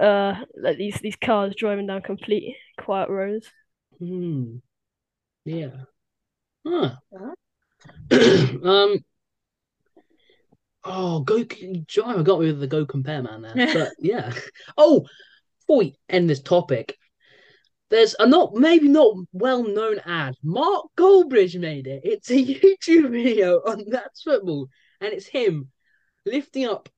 uh 0.00 0.44
like 0.56 0.76
these 0.76 0.98
these 1.00 1.16
cars 1.16 1.54
driving 1.56 1.86
down 1.86 2.02
complete 2.02 2.56
quiet 2.78 3.10
roads. 3.10 3.50
Hmm. 3.98 4.58
Yeah. 5.44 5.84
Huh. 6.66 6.94
Huh? 7.12 7.34
um. 8.64 8.98
Oh, 10.84 11.20
go! 11.20 11.44
John, 11.86 12.18
I 12.18 12.22
got 12.22 12.40
me 12.40 12.46
with 12.46 12.60
the 12.60 12.66
go 12.66 12.86
compare 12.86 13.22
man 13.22 13.42
there, 13.42 13.54
but 13.74 13.92
yeah. 13.98 14.32
Oh, 14.76 15.06
before 15.68 15.78
we 15.80 15.98
end 16.08 16.30
this 16.30 16.40
topic, 16.40 16.96
there's 17.90 18.16
a 18.18 18.26
not 18.26 18.54
maybe 18.54 18.88
not 18.88 19.14
well 19.32 19.62
known 19.62 19.98
ad. 20.06 20.34
Mark 20.42 20.86
Goldbridge 20.96 21.58
made 21.60 21.86
it. 21.86 22.00
It's 22.04 22.30
a 22.30 22.34
YouTube 22.44 23.10
video 23.10 23.56
on 23.66 23.84
That's 23.88 24.22
Football, 24.22 24.68
and 25.00 25.12
it's 25.12 25.26
him 25.26 25.70
lifting 26.24 26.66
up. 26.66 26.88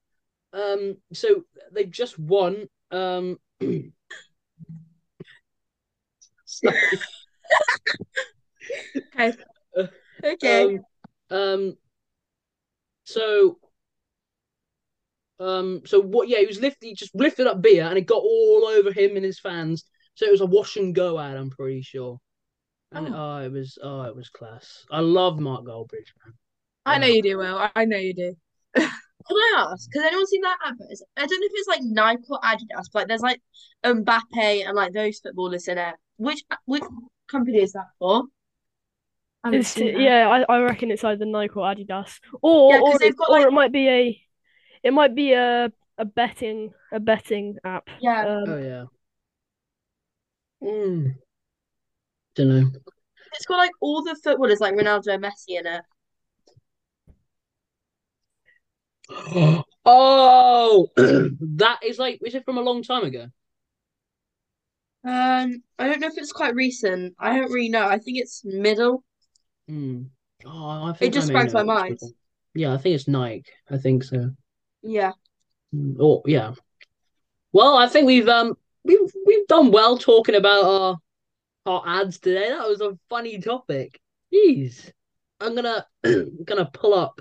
Um. 0.53 0.97
So 1.13 1.43
they've 1.73 1.91
just 1.91 2.19
won. 2.19 2.69
Um. 2.91 3.39
Okay. 9.17 9.33
Okay. 10.23 10.77
Um, 11.31 11.39
um, 11.39 11.77
so, 13.05 13.59
um, 15.41 15.83
so 15.87 16.01
what? 16.01 16.29
Yeah, 16.29 16.39
he 16.39 16.47
was 16.47 16.61
lifting, 16.61 16.91
he 16.91 16.95
just 16.95 17.15
lifted 17.15 17.47
up 17.47 17.61
beer, 17.63 17.85
and 17.85 17.99
it 17.99 18.07
got 18.07 18.23
all 18.23 18.65
over 18.67 18.93
him 18.93 19.17
and 19.17 19.25
his 19.25 19.41
fans. 19.41 19.85
So 20.15 20.27
it 20.27 20.31
was 20.33 20.41
a 20.43 20.47
wash 20.47 20.77
and 20.77 20.95
go 20.95 21.19
ad. 21.19 21.37
I'm 21.37 21.51
pretty 21.51 21.83
sure. 21.83 22.19
And 22.93 23.09
Oh. 23.09 23.15
oh, 23.17 23.45
it 23.45 23.53
was 23.53 23.79
oh, 23.83 24.03
it 24.03 24.15
was 24.17 24.29
class. 24.29 24.85
I 24.91 25.01
love 25.01 25.39
Mark 25.39 25.65
Goldbridge, 25.65 26.13
man. 26.25 26.35
I 26.87 26.99
know 26.99 27.07
you 27.07 27.23
do, 27.23 27.39
Will. 27.39 27.57
I- 27.59 27.71
I 27.77 27.85
know 27.85 27.97
you 27.99 28.15
do. 28.15 28.35
Can 28.75 29.37
I 29.37 29.67
ask? 29.71 29.89
Has 29.95 30.03
anyone 30.05 30.27
seen 30.27 30.41
that 30.43 30.57
advert? 30.67 30.89
I 31.17 31.27
don't 31.27 31.41
know 31.41 31.47
if 31.47 31.53
it's 31.55 31.69
like 31.69 31.83
Nike 31.83 32.23
or 32.31 32.41
Adidas, 32.41 32.87
but 32.93 33.01
like 33.01 33.09
there's 33.09 33.21
like 33.21 33.41
Mbappe 33.85 34.67
and 34.67 34.75
like 34.75 34.93
those 34.93 35.21
footballers 35.21 35.69
in 35.69 35.79
it. 35.79 35.95
Which 36.17 36.43
which 36.65 36.83
company 37.31 37.59
is 37.63 37.73
that 37.73 37.87
for? 37.99 38.25
I 39.45 39.55
It's 39.55 39.77
yeah, 39.77 40.29
I, 40.29 40.53
I 40.53 40.61
reckon 40.63 40.91
it's 40.91 41.05
either 41.05 41.25
Nike 41.27 41.53
or 41.55 41.65
Adidas, 41.67 42.19
or 42.43 42.75
Yeah, 42.75 42.81
'cause 42.81 43.01
or 43.01 43.03
it, 43.05 43.17
got, 43.17 43.31
or 43.31 43.39
like- 43.39 43.47
it 43.47 43.53
might 43.53 43.73
be 43.73 43.89
a, 43.89 44.23
it 44.83 44.93
might 44.93 45.15
be 45.15 45.33
a 45.33 45.73
a 45.99 46.05
betting 46.05 46.73
a 46.93 47.01
betting 47.01 47.57
app. 47.65 47.89
Yeah. 48.01 48.23
Um, 48.27 48.45
Oh 48.47 48.59
yeah. 48.59 48.85
Mm. 50.63 51.21
Don't 52.35 52.49
know. 52.49 52.71
It's 53.35 53.47
got 53.47 53.59
like 53.59 53.73
all 53.81 54.03
the 54.03 54.17
footballers 54.23 54.61
like 54.61 54.75
Ronaldo 54.75 55.19
Messi 55.19 55.59
in 55.59 55.67
it. 55.67 55.83
Oh, 59.87 60.89
that 60.97 61.81
is 61.83 61.99
like 61.99 62.21
is 62.25 62.35
it 62.35 62.45
from 62.45 62.59
a 62.59 62.63
long 62.63 62.83
time 62.83 63.05
ago? 63.05 63.27
Um, 65.03 65.63
I 65.79 65.87
don't 65.89 66.01
know 66.01 66.09
if 66.09 66.19
it's 66.19 66.33
quite 66.33 66.55
recent. 66.55 67.15
I 67.19 67.39
don't 67.39 67.51
really 67.51 67.71
know. 67.71 67.87
I 67.87 67.99
think 67.99 68.19
it's 68.19 68.45
middle. 68.45 69.03
Hmm. 69.69 70.03
Oh, 70.45 70.85
I 70.85 70.93
think 70.93 71.15
I 71.15 71.19
just 71.19 71.29
may 71.29 71.35
sprang 71.35 71.49
to 71.49 71.55
my 71.55 71.63
mind. 71.63 71.99
Yeah, 72.55 72.75
I 72.75 72.79
think 72.79 72.95
it's 72.97 73.09
Nike. 73.09 73.51
I 73.71 73.79
think 73.79 74.05
so. 74.05 74.31
Yeah. 74.83 75.13
Oh, 75.99 76.23
yeah. 76.27 76.55
Well, 77.53 77.77
I 77.77 77.89
think 77.89 78.07
we've 78.07 78.29
um 78.29 78.55
we've 78.85 79.13
we've 79.27 79.47
done 79.47 79.71
well 79.71 79.99
talking 79.99 80.35
about 80.35 80.65
our 80.65 80.97
our 81.67 81.83
ads 81.87 82.19
today. 82.19 82.49
That 82.49 82.69
was 82.69 82.81
a 82.81 82.99
funny 83.09 83.41
topic. 83.41 84.01
Jeez. 84.33 84.91
I'm 85.41 85.55
gonna 85.55 85.87
gonna 86.45 86.71
pull 86.73 86.95
up 86.95 87.21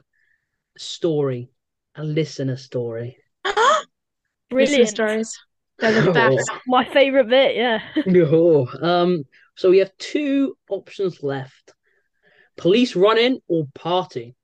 a 0.76 0.80
story, 0.80 1.50
a 1.96 2.04
listener 2.04 2.58
story. 2.58 3.18
Listener 3.46 3.86
Brilliant. 4.50 4.90
stories. 4.90 5.38
They're 5.80 6.02
the 6.02 6.12
best. 6.14 6.50
My 6.68 6.86
favorite 6.92 7.30
bit, 7.30 7.56
yeah. 7.56 7.80
Oh, 8.32 8.68
um, 8.82 9.24
so 9.56 9.70
we 9.70 9.80
have 9.80 9.96
two 9.98 10.58
options 10.70 11.24
left: 11.24 11.74
police 12.58 12.96
run-in 12.96 13.40
or 13.48 13.68
party. 13.76 14.36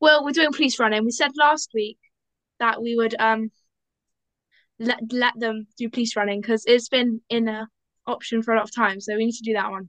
Well, 0.00 0.24
we're 0.24 0.32
doing 0.32 0.52
police 0.52 0.78
running. 0.78 1.04
We 1.04 1.10
said 1.10 1.32
last 1.36 1.70
week 1.74 1.98
that 2.60 2.80
we 2.80 2.94
would 2.96 3.14
um 3.18 3.50
let 4.78 5.00
let 5.12 5.34
them 5.38 5.66
do 5.76 5.88
police 5.90 6.16
running 6.16 6.40
because 6.40 6.64
it's 6.66 6.88
been 6.88 7.20
in 7.28 7.48
a 7.48 7.68
option 8.06 8.42
for 8.42 8.54
a 8.54 8.56
lot 8.56 8.64
of 8.64 8.74
time. 8.74 9.00
So 9.00 9.14
we 9.16 9.26
need 9.26 9.32
to 9.36 9.42
do 9.44 9.52
that 9.54 9.70
one. 9.70 9.88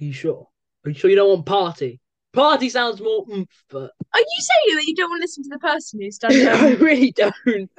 Are 0.00 0.04
you 0.04 0.12
sure? 0.12 0.48
Are 0.84 0.90
you 0.90 0.94
sure 0.98 1.10
you 1.10 1.16
don't 1.16 1.28
want 1.28 1.46
party? 1.46 2.00
Party 2.32 2.68
sounds 2.68 3.00
more 3.00 3.24
oomph, 3.30 3.64
but 3.68 3.90
Are 4.14 4.20
you 4.20 4.26
saying 4.40 4.76
that 4.76 4.86
you 4.86 4.94
don't 4.94 5.10
want 5.10 5.20
to 5.20 5.24
listen 5.24 5.42
to 5.44 5.50
the 5.50 5.58
person 5.58 6.00
who's 6.00 6.18
done 6.18 6.32
it? 6.34 6.46
I 6.46 6.68
really 6.74 7.10
don't. 7.12 7.70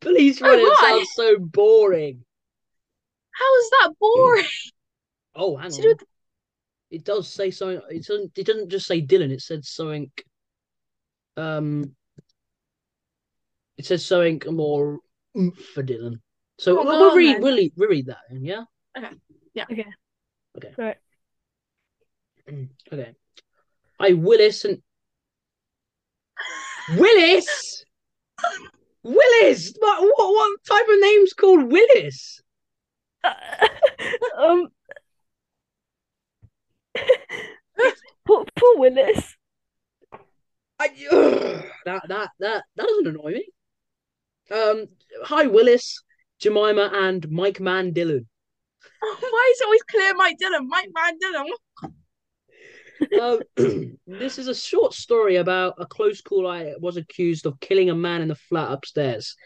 Police 0.00 0.42
Oh, 0.42 0.46
running 0.46 0.64
why? 0.66 0.88
sounds 0.90 1.10
so 1.14 1.38
boring. 1.38 2.24
How 3.32 3.56
is 3.58 3.70
that 3.70 3.92
boring? 4.00 4.44
Oh, 5.34 5.56
hang 5.56 5.72
on. 5.72 5.82
with- 5.82 6.02
It 6.90 7.04
does 7.04 7.28
say 7.32 7.50
something. 7.50 7.80
It 7.90 8.04
doesn't. 8.06 8.36
It 8.36 8.46
doesn't 8.46 8.68
just 8.68 8.86
say 8.86 9.00
Dylan. 9.00 9.30
It 9.30 9.40
said 9.42 9.64
something. 9.64 10.10
Um. 11.36 11.94
It 13.80 13.86
says 13.86 14.04
something 14.04 14.42
more 14.50 14.98
for 15.72 15.82
Dylan. 15.82 16.20
So 16.58 16.78
Oh, 16.78 16.84
we'll, 16.84 16.92
go 16.92 17.00
we'll 17.00 17.16
read. 17.16 17.36
then. 17.36 17.40
We'll 17.42 17.56
read, 17.56 17.72
we'll 17.78 17.88
read 17.88 18.06
that. 18.08 18.18
then, 18.28 18.44
Yeah. 18.44 18.64
Okay. 18.94 19.08
Yeah. 19.54 19.64
Okay. 20.54 20.74
Right. 20.76 20.98
Okay. 22.92 23.14
I 23.98 24.12
Willis 24.12 24.66
and 24.66 24.82
Willis. 26.98 27.84
Willis. 29.02 29.72
What, 29.78 30.02
what 30.02 30.28
what 30.34 30.64
type 30.68 30.86
of 30.86 31.00
name's 31.00 31.32
called 31.32 31.72
Willis? 31.72 32.42
um, 33.24 34.68
poor, 38.26 38.44
poor 38.54 38.76
Willis. 38.76 39.36
I, 40.78 40.88
ugh, 41.10 41.64
that 41.86 42.02
that 42.08 42.30
that 42.40 42.64
that 42.76 42.86
doesn't 42.86 43.06
annoy 43.06 43.32
me. 43.32 43.46
Um, 44.50 44.86
hi 45.22 45.46
Willis, 45.46 46.02
Jemima, 46.40 46.90
and 46.92 47.30
Mike 47.30 47.60
Man 47.60 47.92
Dylan. 47.92 48.26
Why 49.00 49.52
is 49.52 49.60
it 49.60 49.64
always 49.64 49.82
clear 49.82 50.14
Mike 50.14 50.36
Dylan? 50.42 50.66
Mike 50.66 50.90
Man 50.94 51.18
Dylan. 51.22 51.46
Um, 53.20 53.96
this 54.06 54.38
is 54.38 54.48
a 54.48 54.54
short 54.54 54.92
story 54.92 55.36
about 55.36 55.74
a 55.78 55.86
close 55.86 56.20
call. 56.20 56.48
I 56.48 56.74
was 56.80 56.96
accused 56.96 57.46
of 57.46 57.60
killing 57.60 57.90
a 57.90 57.94
man 57.94 58.22
in 58.22 58.28
the 58.28 58.34
flat 58.34 58.72
upstairs. 58.72 59.36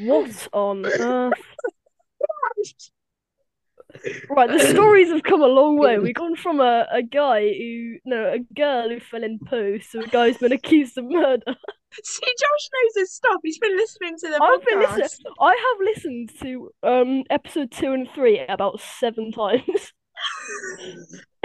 What 0.00 0.48
on 0.52 0.86
earth? 1.00 1.32
Right, 4.30 4.50
the 4.50 4.58
stories 4.58 5.10
have 5.10 5.22
come 5.22 5.42
a 5.42 5.46
long 5.46 5.76
way. 5.76 5.98
We've 5.98 6.14
gone 6.14 6.34
from 6.34 6.60
a, 6.60 6.86
a 6.90 7.02
guy 7.02 7.42
who, 7.52 7.98
no, 8.06 8.32
a 8.32 8.38
girl 8.54 8.88
who 8.88 8.98
fell 9.00 9.22
in 9.22 9.38
poo 9.38 9.78
to 9.78 10.00
a 10.00 10.06
guy 10.06 10.28
who's 10.28 10.38
been 10.38 10.52
accused 10.52 10.96
of 10.96 11.04
murder. 11.04 11.54
See, 12.04 12.26
Josh 12.26 12.68
knows 12.72 12.92
his 13.02 13.12
stuff. 13.12 13.36
He's 13.42 13.58
been 13.58 13.76
listening 13.76 14.16
to 14.18 14.28
the 14.28 14.42
I've 14.42 14.64
been 14.64 14.78
podcast. 14.78 14.96
listening. 14.98 15.32
I 15.40 15.50
have 15.50 15.86
listened 15.86 16.30
to 16.42 16.70
um 16.82 17.24
episode 17.30 17.70
two 17.70 17.92
and 17.92 18.08
three 18.14 18.40
about 18.48 18.80
seven 18.80 19.32
times. 19.32 19.92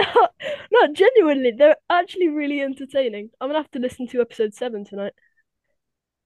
no, 0.00 0.92
genuinely, 0.92 1.52
they're 1.56 1.76
actually 1.90 2.28
really 2.28 2.60
entertaining. 2.60 3.30
I'm 3.40 3.48
gonna 3.48 3.58
have 3.60 3.70
to 3.72 3.78
listen 3.78 4.06
to 4.08 4.20
episode 4.20 4.54
seven 4.54 4.84
tonight. 4.84 5.12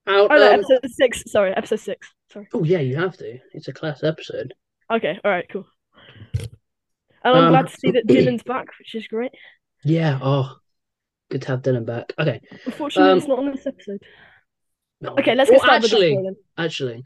Oh 0.05 0.27
no, 0.29 0.35
um, 0.35 0.53
episode 0.59 0.79
six. 0.91 1.23
Sorry, 1.31 1.51
episode 1.55 1.79
six. 1.79 2.09
Sorry. 2.31 2.47
oh 2.53 2.63
yeah, 2.63 2.79
you 2.79 2.95
have 2.97 3.17
to. 3.17 3.39
It's 3.53 3.67
a 3.67 3.73
class 3.73 4.03
episode. 4.03 4.53
Okay, 4.91 5.19
all 5.23 5.31
right, 5.31 5.47
cool. 5.51 5.65
And 7.25 7.37
I'm 7.37 7.45
Um, 7.45 7.49
glad 7.51 7.67
to 7.69 7.77
see 7.77 7.91
that 7.91 8.05
Dylan's 8.07 8.43
back, 8.43 8.67
which 8.79 8.95
is 8.95 9.07
great. 9.07 9.31
Yeah. 9.83 10.19
Oh, 10.21 10.57
good 11.33 11.41
to 11.43 11.47
have 11.49 11.61
Dylan 11.61 11.85
back. 11.85 12.13
Okay. 12.19 12.39
Unfortunately, 12.65 13.11
Um, 13.11 13.17
it's 13.17 13.27
not 13.27 13.39
on 13.39 13.51
this 13.51 13.65
episode. 13.67 14.01
No. 15.01 15.09
Okay, 15.19 15.35
let's 15.35 15.49
Well, 15.49 15.59
get 15.59 15.65
started 15.65 15.85
actually, 15.85 16.17
with 16.17 16.35
actually, 16.57 17.03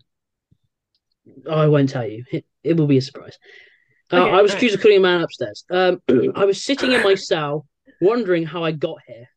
I 1.49 1.67
won't 1.67 1.89
tell 1.89 2.05
you. 2.07 2.23
It, 2.31 2.45
it 2.63 2.77
will 2.77 2.87
be 2.87 2.97
a 2.97 3.01
surprise. 3.01 3.37
Uh, 4.11 4.17
Okay, 4.17 4.29
I 4.29 4.41
was 4.41 4.51
alright. 4.51 4.53
accused 4.55 4.75
of 4.75 4.81
killing 4.81 4.97
a 4.97 5.01
man 5.01 5.21
upstairs. 5.21 5.65
Um, 5.69 6.01
I 6.35 6.45
was 6.45 6.63
sitting 6.63 6.91
in 6.91 7.03
my 7.03 7.15
cell, 7.31 7.65
wondering 8.01 8.45
how 8.45 8.63
I 8.63 8.71
got 8.71 8.97
here. 9.07 9.27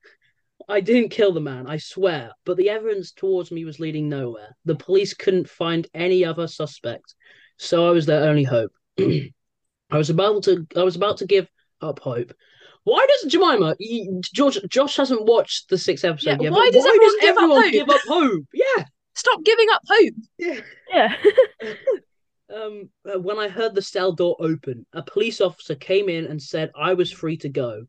I 0.68 0.80
didn't 0.80 1.08
kill 1.10 1.32
the 1.32 1.40
man, 1.40 1.66
I 1.66 1.78
swear, 1.78 2.32
but 2.44 2.56
the 2.56 2.68
evidence 2.70 3.10
towards 3.12 3.50
me 3.50 3.64
was 3.64 3.80
leading 3.80 4.08
nowhere. 4.08 4.54
The 4.66 4.76
police 4.76 5.14
couldn't 5.14 5.48
find 5.48 5.88
any 5.94 6.24
other 6.24 6.46
suspect, 6.46 7.14
so 7.56 7.88
I 7.88 7.90
was 7.90 8.06
their 8.06 8.28
only 8.28 8.44
hope. 8.44 8.72
I 9.00 9.32
was 9.98 10.10
about 10.10 10.44
to, 10.44 10.66
I 10.76 10.84
was 10.84 10.94
about 10.96 11.16
to 11.18 11.26
give 11.26 11.48
up 11.80 11.98
hope. 11.98 12.32
Why 12.84 13.06
does 13.08 13.32
Jemima, 13.32 13.76
he- 13.78 14.10
George, 14.34 14.58
Josh 14.68 14.96
hasn't 14.96 15.24
watched 15.24 15.68
the 15.68 15.78
sixth 15.78 16.04
episode 16.04 16.30
Yeah, 16.40 16.44
yet? 16.44 16.52
why 16.52 16.70
does 16.70 16.84
why 16.84 16.90
everyone 16.90 17.06
does 17.06 17.20
give 17.20 17.30
up 17.30 17.42
everyone 17.42 17.62
hope? 17.62 17.72
give 17.72 17.90
up 17.90 18.00
hope? 18.08 18.44
Yeah. 18.54 18.84
Stop 19.14 19.44
giving 19.44 19.66
up 19.70 19.82
hope. 19.88 20.14
Yeah. 20.38 20.60
Yeah. 20.92 21.16
Um, 22.52 22.90
uh, 23.08 23.16
when 23.20 23.38
I 23.38 23.48
heard 23.48 23.76
the 23.76 23.82
cell 23.82 24.10
door 24.12 24.36
open, 24.40 24.84
a 24.92 25.02
police 25.02 25.40
officer 25.40 25.76
came 25.76 26.08
in 26.08 26.26
and 26.26 26.42
said 26.42 26.72
I 26.76 26.94
was 26.94 27.12
free 27.12 27.36
to 27.38 27.48
go. 27.48 27.84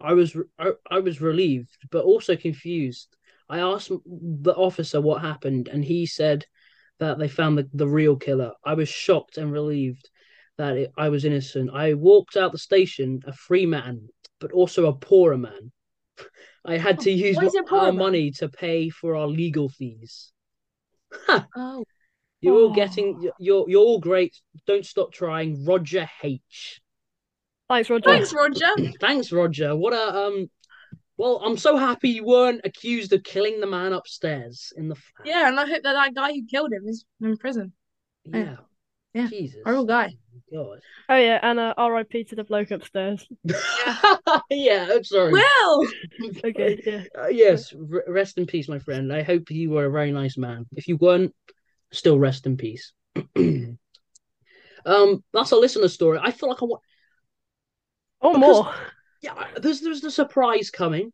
I 0.00 0.14
was 0.14 0.34
I, 0.58 0.70
I 0.90 1.00
was 1.00 1.20
relieved, 1.20 1.76
but 1.90 2.04
also 2.04 2.34
confused. 2.34 3.14
I 3.50 3.58
asked 3.58 3.90
the 4.06 4.54
officer 4.54 5.02
what 5.02 5.20
happened, 5.20 5.68
and 5.68 5.84
he 5.84 6.06
said 6.06 6.46
that 6.98 7.18
they 7.18 7.28
found 7.28 7.58
the, 7.58 7.68
the 7.74 7.86
real 7.86 8.16
killer. 8.16 8.52
I 8.64 8.72
was 8.72 8.88
shocked 8.88 9.36
and 9.36 9.52
relieved 9.52 10.08
that 10.56 10.78
it, 10.78 10.92
I 10.96 11.10
was 11.10 11.26
innocent. 11.26 11.70
I 11.74 11.92
walked 11.92 12.38
out 12.38 12.52
the 12.52 12.58
station 12.58 13.20
a 13.26 13.34
free 13.34 13.66
man, 13.66 14.08
but 14.40 14.52
also 14.52 14.86
a 14.86 14.92
poorer 14.94 15.38
man. 15.38 15.72
I 16.64 16.78
had 16.78 17.00
to 17.00 17.10
use 17.10 17.36
why 17.36 17.44
is 17.44 17.54
it 17.54 17.64
mo- 17.70 17.78
our 17.78 17.86
man? 17.92 17.96
money 17.96 18.30
to 18.32 18.48
pay 18.48 18.88
for 18.90 19.14
our 19.16 19.26
legal 19.26 19.68
fees. 19.68 20.32
Oh. 21.56 21.84
You're 22.42 22.54
all 22.54 22.70
Oh. 22.70 22.74
getting 22.74 23.30
you're 23.38 23.64
you're 23.68 23.80
all 23.82 23.98
great. 23.98 24.36
Don't 24.66 24.84
stop 24.84 25.12
trying. 25.12 25.64
Roger 25.64 26.08
H. 26.22 26.80
Thanks, 27.68 27.88
Roger. 27.90 28.04
Thanks, 28.10 28.32
Roger. 28.34 28.66
Thanks, 29.00 29.32
Roger. 29.32 29.74
What 29.74 29.92
a 29.94 30.14
um 30.26 30.50
well, 31.16 31.40
I'm 31.42 31.56
so 31.56 31.78
happy 31.78 32.10
you 32.10 32.24
weren't 32.26 32.60
accused 32.64 33.12
of 33.14 33.22
killing 33.24 33.58
the 33.60 33.66
man 33.66 33.94
upstairs 33.94 34.70
in 34.76 34.88
the 34.88 34.94
flat. 34.96 35.26
Yeah, 35.26 35.48
and 35.48 35.58
I 35.58 35.64
hope 35.66 35.82
that 35.82 35.94
that 35.94 36.14
guy 36.14 36.32
who 36.34 36.44
killed 36.46 36.72
him 36.72 36.86
is 36.86 37.06
in 37.22 37.38
prison. 37.38 37.72
Yeah. 38.26 38.56
Yeah. 39.16 39.28
Jesus. 39.28 39.60
Horrible 39.64 39.86
guy. 39.86 40.14
God. 40.52 40.80
Oh 41.08 41.16
yeah, 41.16 41.40
and 41.42 41.58
uh, 41.58 41.74
R.I.P. 41.76 42.24
to 42.24 42.36
the 42.36 42.44
bloke 42.44 42.70
upstairs. 42.70 43.26
yeah, 44.50 44.88
I'm 44.92 45.02
sorry. 45.04 45.32
Will. 45.32 45.86
Okay, 46.44 46.80
yeah. 46.86 47.02
Uh, 47.18 47.26
yes, 47.28 47.72
r- 47.74 48.04
rest 48.06 48.38
in 48.38 48.46
peace, 48.46 48.68
my 48.68 48.78
friend. 48.78 49.12
I 49.12 49.22
hope 49.22 49.50
you 49.50 49.70
were 49.70 49.86
a 49.86 49.90
very 49.90 50.12
nice 50.12 50.36
man. 50.38 50.66
If 50.72 50.86
you 50.88 50.96
weren't, 50.98 51.34
still 51.92 52.18
rest 52.18 52.46
in 52.46 52.56
peace. 52.56 52.92
um, 53.36 53.78
that's 55.32 55.50
a 55.52 55.56
listener 55.56 55.88
story. 55.88 56.18
I 56.22 56.30
feel 56.30 56.48
like 56.48 56.62
I 56.62 56.66
want. 56.66 56.82
Oh, 58.20 58.34
Because- 58.34 58.56
more. 58.64 58.74
yeah, 59.22 59.46
there's 59.56 59.80
there's 59.80 60.00
the 60.00 60.10
surprise 60.10 60.70
coming, 60.70 61.12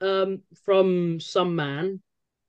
um, 0.00 0.42
from 0.64 1.20
some 1.20 1.56
man, 1.56 2.00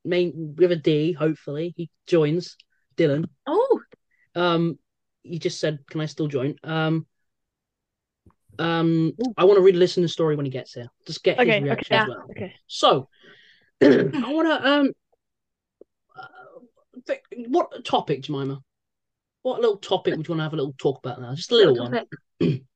main 0.06 0.56
with 0.58 0.72
a 0.72 0.76
D. 0.78 1.12
Hopefully, 1.14 1.74
he 1.76 1.90
joins 2.08 2.56
Dylan. 2.98 3.26
Oh, 3.46 3.82
Um, 4.36 4.80
he 5.24 5.40
just 5.40 5.60
said, 5.60 5.80
"Can 5.90 6.02
I 6.02 6.06
still 6.06 6.28
join?" 6.28 6.56
Um, 6.64 7.06
um, 8.60 9.14
I 9.38 9.46
want 9.46 9.58
to 9.58 9.64
read 9.64 9.76
a 9.76 9.80
the 10.04 10.10
story 10.10 10.36
when 10.36 10.46
he 10.46 10.52
gets 10.52 10.74
here. 10.74 10.88
Just 11.08 11.24
get 11.24 11.38
his 11.38 11.48
Okay, 11.48 11.56
okay, 11.58 11.64
reaction 11.64 11.96
as 11.98 12.08
well. 12.08 12.26
Okay. 12.32 12.54
So, 12.68 13.10
I 13.82 14.32
want 14.34 14.48
to 14.48 14.70
um, 14.70 14.92
uh, 16.18 17.16
what 17.48 17.84
topic, 17.86 18.22
Jemima? 18.22 18.62
What 19.42 19.60
little 19.60 19.78
topic 19.78 20.16
would 20.16 20.28
you 20.28 20.32
want 20.32 20.40
to 20.40 20.44
have 20.44 20.54
a 20.54 20.58
little 20.58 20.76
talk 20.78 21.00
about 21.00 21.20
now? 21.20 21.36
Just 21.36 21.52
a 21.52 21.56
little 21.56 21.78
one. 21.78 22.06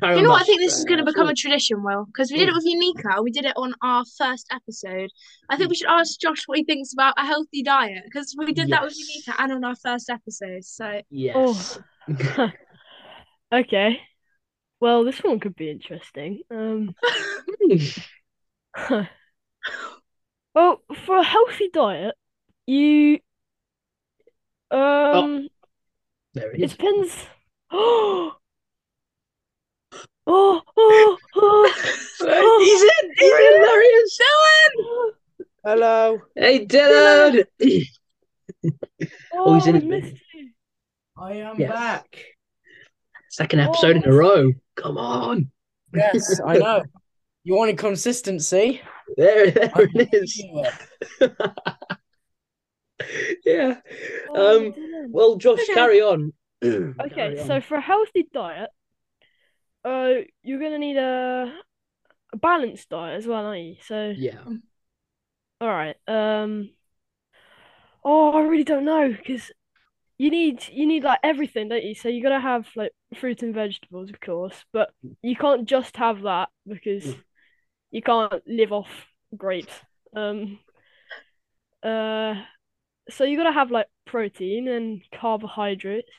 Carry 0.00 0.16
You 0.18 0.22
know 0.24 0.30
what? 0.30 0.42
I 0.42 0.44
think 0.44 0.60
this 0.60 0.78
is 0.78 0.84
going 0.84 0.98
to 0.98 1.04
become 1.04 1.28
a 1.28 1.34
tradition, 1.34 1.82
Will, 1.82 2.04
because 2.06 2.30
we 2.30 2.38
did 2.38 2.48
it 2.48 2.54
with 2.54 2.64
Unica. 2.64 3.22
We 3.22 3.30
did 3.30 3.44
it 3.44 3.54
on 3.56 3.74
our 3.82 4.04
first 4.18 4.46
episode. 4.50 5.10
I 5.48 5.56
think 5.56 5.70
we 5.70 5.76
should 5.76 5.88
ask 5.88 6.18
Josh 6.20 6.42
what 6.46 6.58
he 6.58 6.64
thinks 6.64 6.92
about 6.92 7.14
a 7.16 7.24
healthy 7.24 7.62
diet, 7.62 8.02
because 8.04 8.34
we 8.36 8.52
did 8.52 8.70
that 8.70 8.82
with 8.82 8.94
Yes. 8.96 9.26
Unica 9.26 9.42
and 9.42 9.52
on 9.52 9.64
our 9.64 9.76
first 9.76 10.10
episode. 10.10 10.64
So, 10.64 11.00
Yes. 11.10 11.78
Okay. 13.52 14.00
Well, 14.80 15.04
this 15.04 15.22
one 15.22 15.38
could 15.38 15.54
be 15.54 15.70
interesting. 15.70 16.40
Um, 16.50 16.94
well, 20.54 20.82
for 21.06 21.16
a 21.18 21.22
healthy 21.22 21.70
diet, 21.72 22.16
you 22.66 23.20
um, 24.70 25.48
there 26.34 26.50
it 26.50 26.60
it 26.60 26.64
is. 26.64 26.72
depends. 26.72 27.26
Oh, 27.76 28.36
oh, 30.26 30.62
oh, 30.76 31.18
oh. 31.36 32.58
He's 32.64 32.82
in. 32.82 33.10
He's 33.18 33.32
in. 33.32 33.62
There 33.62 33.82
he 33.82 33.88
is. 33.88 34.20
Dylan! 34.20 35.10
Hello. 35.64 36.18
Hey, 36.36 36.66
Dylan. 36.66 37.44
Oh, 39.34 39.54
he's 39.54 39.66
in 39.66 39.76
I 39.76 39.80
missed 39.80 40.14
you. 40.34 40.50
I 41.16 41.32
am 41.34 41.58
Yes. 41.58 41.70
back. 41.72 42.24
Second 43.30 43.60
episode 43.60 43.96
in 43.96 44.04
a 44.04 44.12
row. 44.12 44.52
Come 44.76 44.98
on. 44.98 45.50
Yes, 45.94 46.40
I 46.44 46.58
know. 46.58 46.82
You 47.44 47.54
wanted 47.56 47.78
consistency? 47.78 48.80
There, 49.16 49.50
there 49.50 49.70
I'm 49.74 49.88
it 49.94 50.08
is. 50.12 50.34
giving 50.34 50.56
you 50.56 50.64
it. 51.20 51.32
yeah. 53.44 53.80
Oh, 54.30 54.56
Um, 54.56 54.72
Dylan. 54.72 55.10
Well, 55.10 55.36
Josh, 55.36 55.60
Okay. 55.60 55.74
carry 55.74 56.00
on. 56.00 56.32
Okay, 56.64 57.10
Carry 57.14 57.38
so 57.46 57.60
for 57.60 57.76
a 57.76 57.80
healthy 57.80 58.26
diet, 58.32 58.70
uh, 59.84 60.14
you're 60.42 60.60
gonna 60.60 60.78
need 60.78 60.96
a, 60.96 61.52
a 62.32 62.36
balanced 62.36 62.90
diet 62.90 63.18
as 63.18 63.26
well, 63.26 63.46
aren't 63.46 63.64
you? 63.64 63.76
So, 63.82 64.14
yeah. 64.16 64.40
all 65.60 65.68
right. 65.68 65.96
Um, 66.06 66.70
oh, 68.04 68.32
I 68.32 68.42
really 68.42 68.64
don't 68.64 68.84
know 68.84 69.10
because 69.10 69.50
you 70.18 70.30
need 70.30 70.66
you 70.72 70.86
need 70.86 71.04
like 71.04 71.20
everything, 71.22 71.68
don't 71.68 71.84
you? 71.84 71.94
So 71.94 72.08
you 72.08 72.22
gotta 72.22 72.40
have 72.40 72.68
like 72.76 72.92
fruit 73.16 73.42
and 73.42 73.54
vegetables, 73.54 74.10
of 74.10 74.20
course, 74.20 74.64
but 74.72 74.90
you 75.22 75.36
can't 75.36 75.66
just 75.68 75.96
have 75.96 76.22
that 76.22 76.50
because 76.66 77.04
Mm. 77.04 77.24
you 77.90 78.02
can't 78.02 78.42
live 78.46 78.72
off 78.72 78.90
grapes. 79.36 79.74
Um, 80.16 80.60
uh, 81.82 82.34
so 83.10 83.24
you 83.24 83.36
gotta 83.36 83.52
have 83.52 83.70
like 83.70 83.88
protein 84.06 84.68
and 84.68 85.02
carbohydrates. 85.12 86.10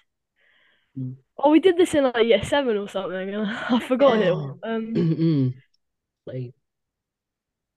Mm. 0.97 1.15
Oh, 1.37 1.51
we 1.51 1.59
did 1.59 1.77
this 1.77 1.93
in 1.93 2.05
like 2.05 2.25
year 2.25 2.43
seven 2.43 2.77
or 2.77 2.87
something. 2.87 3.35
I've 3.69 3.83
forgotten 3.83 4.21
it. 4.23 4.29
all. 4.31 4.59
Um, 4.63 5.53
Like, 6.27 6.53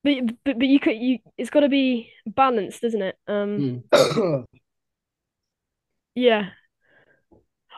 but 0.02 0.14
but 0.44 0.58
but 0.58 0.66
you 0.66 0.80
could 0.80 0.96
you 0.96 1.18
it's 1.36 1.50
got 1.50 1.60
to 1.60 1.68
be 1.68 2.10
balanced, 2.26 2.82
isn't 2.82 3.02
it? 3.02 3.16
Um, 3.26 3.82
mm. 3.92 4.44
yeah. 6.14 6.50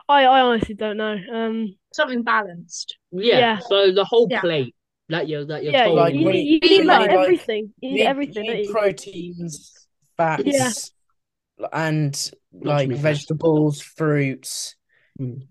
I 0.07 0.23
I 0.25 0.39
honestly 0.41 0.75
don't 0.75 0.97
know. 0.97 1.17
Um, 1.33 1.75
Something 1.93 2.23
balanced. 2.23 2.97
yeah. 3.11 3.37
Yeah. 3.39 3.59
So 3.59 3.91
the 3.91 4.05
whole 4.05 4.27
Yeah. 4.31 4.39
plate 4.41 4.75
that 5.09 5.27
you're 5.27 5.43
that 5.45 5.63
you're 5.63 5.73
yeah, 5.73 5.85
told. 5.85 5.97
Like, 5.97 6.13
you 6.13 6.25
we- 6.25 6.31
need 6.31 6.43
you 6.47 6.59
we 6.61 6.69
need 6.69 6.77
need, 6.79 6.85
like 6.85 6.99
like- 7.09 7.19
everything. 7.19 7.73
You 7.81 7.89
You 7.89 7.89
need 7.89 7.95
need, 7.99 8.07
everything, 8.07 8.45
you 8.45 8.53
need 8.53 8.69
proteins, 8.71 9.87
fats, 10.15 10.43
Yeah. 10.45 11.67
and 11.73 12.31
like 12.53 12.89
vegetables, 12.91 13.81
fruits. 13.81 14.75
Mm. 15.19 15.47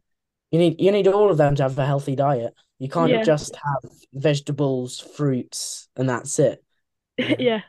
You 0.50 0.58
need 0.58 0.80
you 0.80 0.90
need 0.92 1.06
all 1.06 1.30
of 1.30 1.36
them 1.36 1.54
to 1.56 1.62
have 1.62 1.78
a 1.78 1.86
healthy 1.86 2.16
diet. 2.16 2.54
You 2.78 2.88
can't 2.88 3.10
Yeah. 3.12 3.24
just 3.24 3.54
have 3.54 3.90
vegetables, 4.12 4.98
fruits, 4.98 5.88
and 5.96 6.08
that's 6.08 6.38
it. 6.38 6.64
Yeah. 7.38 7.62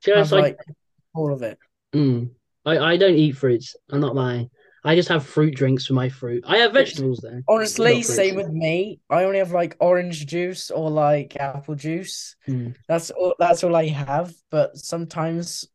So 0.00 0.12
it's 0.12 0.30
Have 0.30 0.32
like, 0.32 0.56
like 0.56 0.76
all 1.14 1.32
of 1.32 1.42
it. 1.42 1.58
mm, 1.94 2.30
I 2.64 2.78
I 2.78 2.96
don't 2.96 3.14
eat 3.16 3.36
fruits. 3.36 3.76
I'm 3.90 4.00
not 4.00 4.14
lying. 4.14 4.50
I 4.84 4.94
just 4.94 5.08
have 5.08 5.26
fruit 5.26 5.54
drinks 5.54 5.86
for 5.86 5.94
my 5.94 6.08
fruit. 6.08 6.44
I 6.46 6.58
have 6.58 6.72
vegetables 6.72 7.18
though. 7.22 7.42
Honestly, 7.48 8.02
same 8.02 8.36
with 8.36 8.48
me. 8.48 9.00
I 9.10 9.24
only 9.24 9.38
have 9.38 9.52
like 9.52 9.76
orange 9.80 10.26
juice 10.26 10.70
or 10.70 10.90
like 10.90 11.36
apple 11.36 11.74
juice. 11.74 12.36
Mm. 12.48 12.74
That's 12.86 13.10
all 13.10 13.34
that's 13.38 13.64
all 13.64 13.74
I 13.74 13.88
have. 13.88 14.32
But 14.50 14.76
sometimes 14.76 15.66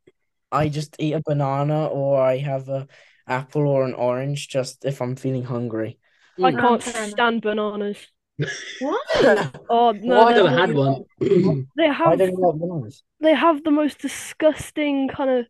I 0.52 0.69
just 0.69 0.96
eat 1.00 1.13
a 1.13 1.22
banana 1.26 1.88
or 1.88 2.22
I 2.22 2.38
have 2.38 2.69
a 2.69 2.88
apple 3.28 3.67
or 3.67 3.84
an 3.86 3.93
orange 3.93 4.48
just 4.48 4.86
if 4.86 5.02
I'm 5.02 5.15
feeling 5.15 5.43
hungry. 5.43 6.00
I 6.41 6.52
Mm. 6.52 6.60
can't 6.62 6.84
stand 6.84 7.41
bananas. 7.41 7.98
What? 8.80 9.02
Oh 9.69 9.91
no, 9.91 10.17
Well, 10.17 10.28
I 10.28 10.34
never 10.34 10.50
had 10.50 10.72
one. 10.74 11.06
They 11.78 11.88
I 12.06 12.15
have 12.15 12.15
don't 12.15 12.38
like 12.39 12.60
bananas. 12.60 13.04
they 13.22 13.34
have 13.34 13.63
the 13.63 13.72
most 13.72 14.00
disgusting 14.00 15.08
kind 15.10 15.30
of 15.30 15.46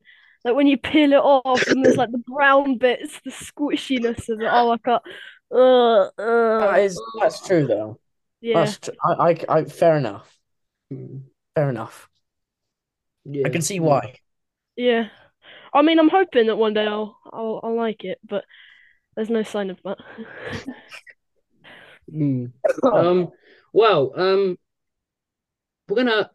like 0.46 0.56
when 0.56 0.68
you 0.68 0.78
peel 0.78 1.14
it 1.14 1.18
off 1.18 1.72
and 1.72 1.84
there's 1.84 1.98
like 1.98 2.12
the 2.12 2.18
brown 2.28 2.78
bits, 2.78 3.20
the 3.26 3.32
squishiness 3.32 4.30
of 4.30 4.42
it. 4.42 4.50
Oh, 4.52 4.72
I 4.72 4.78
can't. 4.78 5.04
Uh, 5.52 6.10
uh, 6.22 6.78
is 6.80 7.00
that's 7.22 7.46
true 7.46 7.68
though. 7.68 8.00
yeah. 8.42 8.74
That's 8.74 8.80
tr- 8.80 8.92
I, 9.04 9.32
I 9.32 9.60
I 9.60 9.66
fair 9.66 9.98
enough. 9.98 10.38
Fair 11.56 11.70
enough. 11.70 12.10
Yeah. 13.26 13.46
I 13.46 13.50
can 13.50 13.62
see 13.62 13.80
why. 13.80 14.20
Yeah. 14.76 15.10
I 15.74 15.82
mean, 15.82 16.00
I'm 16.00 16.10
hoping 16.10 16.48
that 16.48 16.58
one 16.58 16.74
day 16.74 16.88
I'll 16.88 17.18
I'll 17.32 17.60
I'll 17.64 17.76
like 17.76 18.04
it, 18.06 18.20
but 18.28 18.46
there's 19.16 19.30
no 19.30 19.44
sign 19.44 19.70
of 19.70 19.80
that. 19.84 19.98
Mm. 22.12 22.52
Um, 22.84 23.30
well, 23.72 24.12
um, 24.16 24.58
we're 25.88 25.96
gonna 25.96 26.30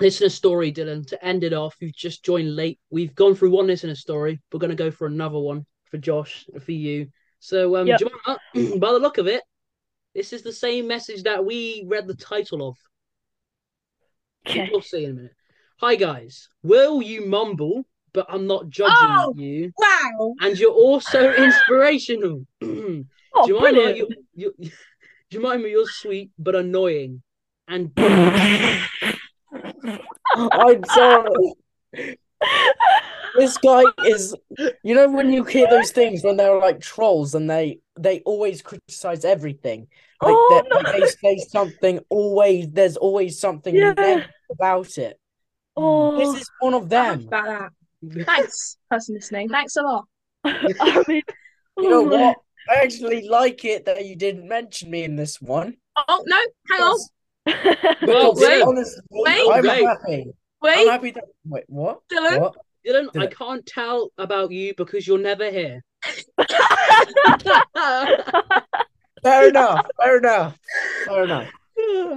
listen 0.00 0.20
to 0.20 0.26
a 0.26 0.30
story, 0.30 0.72
Dylan, 0.72 1.06
to 1.08 1.24
end 1.24 1.44
it 1.44 1.52
off. 1.52 1.76
You've 1.80 1.94
just 1.94 2.24
joined 2.24 2.54
late. 2.54 2.78
We've 2.90 3.14
gone 3.14 3.34
through 3.34 3.50
one 3.50 3.66
listener 3.66 3.94
story. 3.94 4.40
We're 4.52 4.60
gonna 4.60 4.74
go 4.74 4.90
for 4.90 5.06
another 5.06 5.38
one 5.38 5.66
for 5.90 5.98
Josh 5.98 6.46
and 6.52 6.62
for 6.62 6.72
you. 6.72 7.08
So, 7.40 7.76
um, 7.76 7.86
Yep. 7.86 8.00
Jemima, 8.00 8.78
by 8.78 8.92
the 8.92 8.98
look 8.98 9.18
of 9.18 9.26
it, 9.26 9.42
this 10.14 10.32
is 10.32 10.42
the 10.42 10.52
same 10.52 10.86
message 10.86 11.24
that 11.24 11.44
we 11.44 11.84
read 11.86 12.06
the 12.06 12.14
title 12.14 12.68
of. 12.68 12.76
Okay. 14.46 14.68
We'll 14.70 14.82
see 14.82 15.04
in 15.04 15.10
a 15.10 15.14
minute. 15.14 15.34
Hi 15.78 15.96
guys, 15.96 16.48
will 16.62 17.02
you 17.02 17.26
mumble? 17.26 17.84
But 18.14 18.26
I'm 18.28 18.46
not 18.46 18.70
judging 18.70 18.94
Oh! 18.96 19.34
you, 19.36 19.72
Wow. 19.76 20.34
and 20.40 20.56
you're 20.58 20.70
also 20.72 21.32
inspirational. 21.44 22.46
Oh, 23.36 23.48
Jemima, 23.48 23.62
brilliant. 23.72 23.98
you, 24.36 24.54
you, 24.60 24.70
Jemima, 25.30 25.66
you're 25.66 25.86
sweet 25.88 26.30
but 26.38 26.54
annoying. 26.54 27.20
And 27.66 27.90
I'm 30.36 30.84
sorry. 30.84 31.54
This 33.36 33.58
guy 33.58 33.86
is 34.04 34.36
you 34.84 34.94
know 34.94 35.10
when 35.10 35.32
you 35.32 35.42
hear 35.42 35.66
those 35.68 35.90
things 35.90 36.22
when 36.22 36.36
they're 36.36 36.60
like 36.60 36.80
trolls 36.80 37.34
and 37.34 37.50
they 37.50 37.80
they 37.98 38.20
always 38.20 38.62
criticize 38.62 39.24
everything. 39.24 39.88
Like, 40.22 40.36
Oh, 40.36 40.46
they, 40.48 40.62
like 40.76 40.86
they 40.92 41.06
say 41.06 41.36
something 41.48 41.98
always 42.08 42.68
there's 42.70 42.96
always 42.96 43.40
something 43.40 43.74
Yeah. 43.74 44.20
about 44.52 44.96
it. 44.98 45.18
Oh, 45.76 46.16
This 46.16 46.42
is 46.42 46.50
one 46.60 46.74
of 46.74 46.84
I 46.84 46.86
them. 46.86 47.28
Heard 48.10 48.22
about 48.22 48.26
that. 48.26 48.36
Thanks, 48.36 48.76
person 48.90 49.14
listening. 49.14 49.48
Thanks 49.48 49.76
a 49.76 49.82
lot. 49.82 50.04
I 50.44 51.04
mean, 51.08 51.22
You 51.76 51.90
know 51.90 52.04
oh 52.04 52.08
what? 52.08 52.36
I 52.70 52.82
actually 52.82 53.28
like 53.28 53.64
it 53.64 53.84
that 53.86 54.06
you 54.06 54.16
didn't 54.16 54.48
mention 54.48 54.90
me 54.90 55.04
in 55.04 55.16
this 55.16 55.40
one. 55.40 55.76
Oh 55.96 56.24
no, 56.26 56.36
hang 56.70 56.80
on. 56.82 56.98
Well, 58.06 58.32
Because 58.32 58.48
wait, 58.48 58.62
honestly, 58.62 59.02
wait. 59.10 59.48
I'm 59.52 59.62
Wait. 59.62 59.84
happy. 59.84 60.22
I'm 60.22 60.32
Wait, 60.62 60.88
happy 60.88 61.10
that 61.10 61.24
wait, 61.44 61.64
what? 61.66 62.00
Dylan. 62.10 62.40
What? 62.40 62.54
Dylan, 62.86 63.08
I 63.20 63.26
can't 63.26 63.66
tell 63.66 64.10
about 64.16 64.50
you 64.50 64.72
because 64.76 65.06
you're 65.06 65.18
never 65.18 65.50
here. 65.50 65.84
Fair 69.22 69.48
enough. 69.48 69.86
Fair 69.98 70.18
enough. 70.18 70.58
Fair 71.06 71.24
enough. 71.24 71.50
well, 71.76 72.14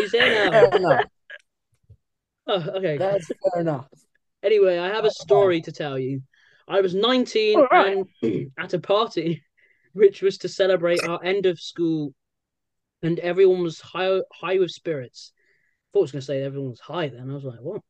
he's 0.00 0.12
here 0.12 0.50
now. 0.50 0.50
Fair 0.50 0.76
enough. 0.76 1.04
Oh, 2.46 2.70
okay. 2.76 2.98
That's 2.98 3.26
fair 3.26 3.60
enough. 3.62 3.86
Anyway, 4.44 4.78
I 4.78 4.88
have 4.88 5.06
a 5.06 5.10
story 5.10 5.62
to 5.62 5.72
tell 5.72 5.98
you. 5.98 6.22
I 6.68 6.80
was 6.80 6.94
19 6.94 7.58
All 7.58 7.66
right. 7.70 7.96
and 8.22 8.52
at 8.58 8.74
a 8.74 8.78
party, 8.78 9.42
which 9.92 10.22
was 10.22 10.38
to 10.38 10.48
celebrate 10.48 11.02
our 11.02 11.22
end 11.24 11.46
of 11.46 11.58
school, 11.58 12.14
and 13.02 13.18
everyone 13.18 13.62
was 13.62 13.80
high, 13.80 14.20
high 14.32 14.58
with 14.58 14.70
spirits. 14.70 15.32
I 15.34 15.40
thought 15.92 16.00
I 16.00 16.02
was 16.02 16.12
going 16.12 16.20
to 16.20 16.26
say 16.26 16.42
everyone 16.42 16.70
was 16.70 16.80
high 16.80 17.08
then. 17.08 17.30
I 17.30 17.34
was 17.34 17.44
like, 17.44 17.60
what? 17.60 17.80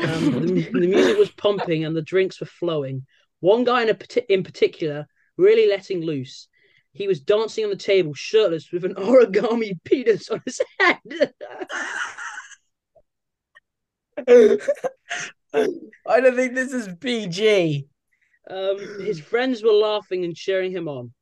Um, 0.00 0.46
the, 0.46 0.62
the 0.72 0.86
music 0.86 1.18
was 1.18 1.30
pumping 1.32 1.84
and 1.84 1.96
the 1.96 2.02
drinks 2.02 2.40
were 2.40 2.46
flowing. 2.46 3.04
One 3.40 3.64
guy 3.64 3.82
in, 3.82 3.90
a, 3.90 4.32
in 4.32 4.44
particular 4.44 5.06
really 5.36 5.68
letting 5.68 6.02
loose. 6.02 6.48
He 6.92 7.08
was 7.08 7.20
dancing 7.20 7.64
on 7.64 7.70
the 7.70 7.76
table 7.76 8.14
shirtless 8.14 8.70
with 8.72 8.84
an 8.84 8.94
origami 8.96 9.72
penis 9.84 10.28
on 10.28 10.42
his 10.44 10.60
head. 10.78 11.32
I 15.52 16.20
don't 16.20 16.36
think 16.36 16.54
this 16.54 16.72
is 16.72 16.88
PG. 17.00 17.86
Um, 18.48 18.78
his 19.04 19.20
friends 19.20 19.62
were 19.62 19.72
laughing 19.72 20.24
and 20.24 20.34
cheering 20.34 20.72
him 20.72 20.88
on. 20.88 21.12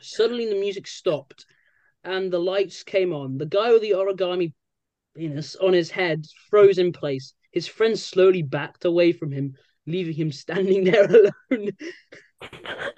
Suddenly, 0.00 0.46
the 0.46 0.56
music 0.56 0.86
stopped 0.86 1.46
and 2.02 2.30
the 2.30 2.38
lights 2.38 2.82
came 2.82 3.12
on. 3.12 3.38
The 3.38 3.46
guy 3.46 3.72
with 3.72 3.82
the 3.82 3.92
origami 3.92 4.52
penis 5.16 5.56
on 5.56 5.72
his 5.72 5.90
head 5.90 6.26
froze 6.50 6.78
in 6.78 6.92
place. 6.92 7.34
His 7.52 7.66
friends 7.66 8.04
slowly 8.04 8.42
backed 8.42 8.84
away 8.84 9.12
from 9.12 9.30
him, 9.30 9.54
leaving 9.86 10.14
him 10.14 10.32
standing 10.32 10.84
there 10.90 11.04
alone. 11.04 11.70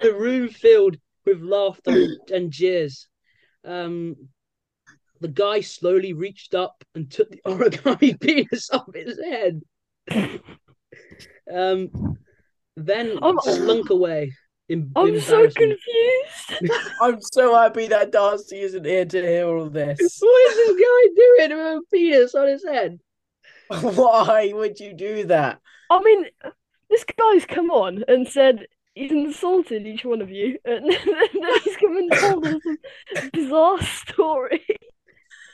the 0.01 0.13
room 0.13 0.49
filled 0.49 0.97
with 1.25 1.41
laughter 1.41 2.07
and 2.33 2.51
jeers. 2.51 3.07
Um, 3.63 4.15
the 5.19 5.27
guy 5.27 5.61
slowly 5.61 6.13
reached 6.13 6.53
up 6.53 6.83
and 6.95 7.09
took 7.09 7.29
the 7.29 7.41
origami 7.45 8.19
penis 8.19 8.69
off 8.71 8.93
his 8.93 9.19
head. 9.19 9.61
Um, 11.53 11.89
then 12.75 13.19
I'm- 13.21 13.37
slunk 13.41 13.89
away. 13.89 14.31
In, 14.69 14.91
I'm 14.97 15.17
so 15.21 15.49
confused. 15.49 15.79
I'm 17.01 17.21
so 17.21 17.55
happy 17.55 17.87
that 17.87 18.11
Darcy 18.11 18.59
isn't 18.59 18.85
here 18.85 19.05
to 19.05 19.21
hear 19.21 19.47
all 19.47 19.69
this. 19.69 19.97
What 20.21 20.51
is 20.51 20.55
this 20.57 20.75
guy 20.75 21.01
doing 21.15 21.57
with 21.57 21.77
a 21.77 21.81
penis 21.93 22.35
on 22.35 22.47
his 22.49 22.65
head? 22.65 22.99
Why 23.81 24.51
would 24.53 24.77
you 24.79 24.93
do 24.93 25.25
that? 25.27 25.59
I 25.89 26.01
mean, 26.03 26.25
this 26.89 27.05
guy's 27.17 27.45
come 27.45 27.71
on 27.71 28.03
and 28.09 28.27
said 28.27 28.67
he's 28.93 29.11
insulted 29.11 29.87
each 29.87 30.03
one 30.03 30.21
of 30.21 30.29
you, 30.29 30.57
and 30.65 30.91
then 30.91 31.51
he's 31.63 31.77
come 31.77 31.97
and 31.97 32.11
told 32.11 32.47
us 32.47 32.61
a 33.15 33.29
bizarre 33.31 33.81
story. 33.81 34.65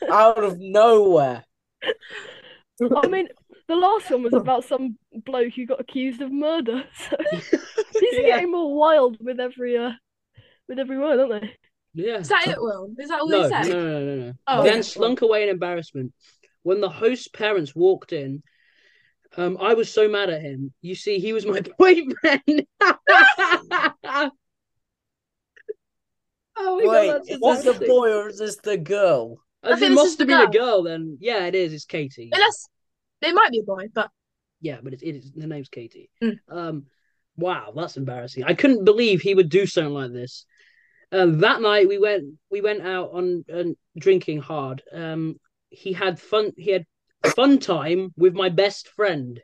Out 0.09 0.43
of 0.43 0.59
nowhere. 0.59 1.43
I 1.83 3.07
mean, 3.07 3.27
the 3.67 3.75
last 3.75 4.09
one 4.09 4.23
was 4.23 4.35
about 4.35 4.63
some 4.63 4.97
bloke 5.25 5.53
who 5.53 5.65
got 5.65 5.79
accused 5.79 6.21
of 6.21 6.31
murder. 6.31 6.83
So 7.09 7.15
these 7.99 8.17
are 8.17 8.27
Yeah. 8.27 8.35
getting 8.37 8.51
more 8.51 8.75
wild 8.75 9.17
with 9.19 9.39
every 9.39 9.77
uh, 9.77 9.91
with 10.67 10.79
every 10.79 10.97
word, 10.97 11.19
aren't 11.19 11.41
they? 11.41 11.51
Yeah. 11.93 12.19
Is 12.19 12.27
that 12.29 12.47
it, 12.47 12.61
Will? 12.61 12.89
Is 12.97 13.09
that 13.09 13.21
all 13.21 13.27
No, 13.27 13.41
they 13.43 13.49
no, 13.49 13.49
said? 13.49 13.67
no, 13.67 13.83
no, 13.83 13.99
no, 14.05 14.15
no. 14.27 14.33
Oh, 14.47 14.63
then 14.63 14.79
okay. 14.79 14.81
slunk 14.81 15.21
away 15.21 15.43
in 15.43 15.49
embarrassment. 15.49 16.13
When 16.63 16.81
the 16.81 16.89
host's 16.89 17.27
parents 17.27 17.75
walked 17.75 18.13
in, 18.13 18.41
um, 19.37 19.57
I 19.59 19.73
was 19.73 19.91
so 19.91 20.07
mad 20.07 20.29
at 20.29 20.41
him. 20.41 20.73
You 20.81 20.95
see, 20.95 21.19
he 21.19 21.33
was 21.33 21.45
my 21.45 21.61
boyfriend. 21.77 22.67
oh 24.05 24.31
my 26.57 26.87
Wait, 26.87 27.07
god, 27.07 27.13
that's 27.13 27.29
is 27.29 27.39
this 27.39 27.63
the 27.63 27.73
boy 27.87 28.13
or 28.13 28.27
is 28.29 28.37
this 28.39 28.57
the 28.57 28.77
girl? 28.77 29.37
I 29.63 29.75
think 29.75 29.91
it 29.91 29.95
must 29.95 30.17
have 30.19 30.27
been 30.27 30.39
a 30.39 30.43
girl. 30.43 30.51
girl 30.51 30.83
then. 30.83 31.17
Yeah, 31.19 31.45
it 31.45 31.55
is. 31.55 31.73
It's 31.73 31.85
Katie. 31.85 32.29
Unless 32.33 32.67
they 33.23 33.31
might 33.31 33.51
be 33.51 33.59
a 33.59 33.63
boy, 33.63 33.87
but 33.93 34.09
Yeah, 34.61 34.77
but 34.83 34.93
it's, 34.93 35.03
it 35.03 35.15
is 35.15 35.31
the 35.31 35.47
name's 35.47 35.69
Katie. 35.69 36.09
Mm. 36.21 36.39
Um, 36.49 36.85
wow, 37.37 37.73
that's 37.75 37.97
embarrassing. 37.97 38.43
I 38.43 38.53
couldn't 38.53 38.85
believe 38.85 39.21
he 39.21 39.35
would 39.35 39.49
do 39.49 39.65
something 39.65 39.93
like 39.93 40.11
this. 40.11 40.45
Um, 41.11 41.39
that 41.39 41.61
night 41.61 41.87
we 41.87 41.99
went 41.99 42.25
we 42.49 42.61
went 42.61 42.81
out 42.81 43.11
on 43.13 43.45
and 43.47 43.75
drinking 43.97 44.39
hard. 44.39 44.81
Um, 44.91 45.39
he 45.69 45.93
had 45.93 46.19
fun. 46.19 46.51
He 46.57 46.71
had 46.71 46.85
fun 47.35 47.59
time 47.59 48.13
with 48.17 48.33
my 48.33 48.49
best 48.49 48.87
friend. 48.89 49.39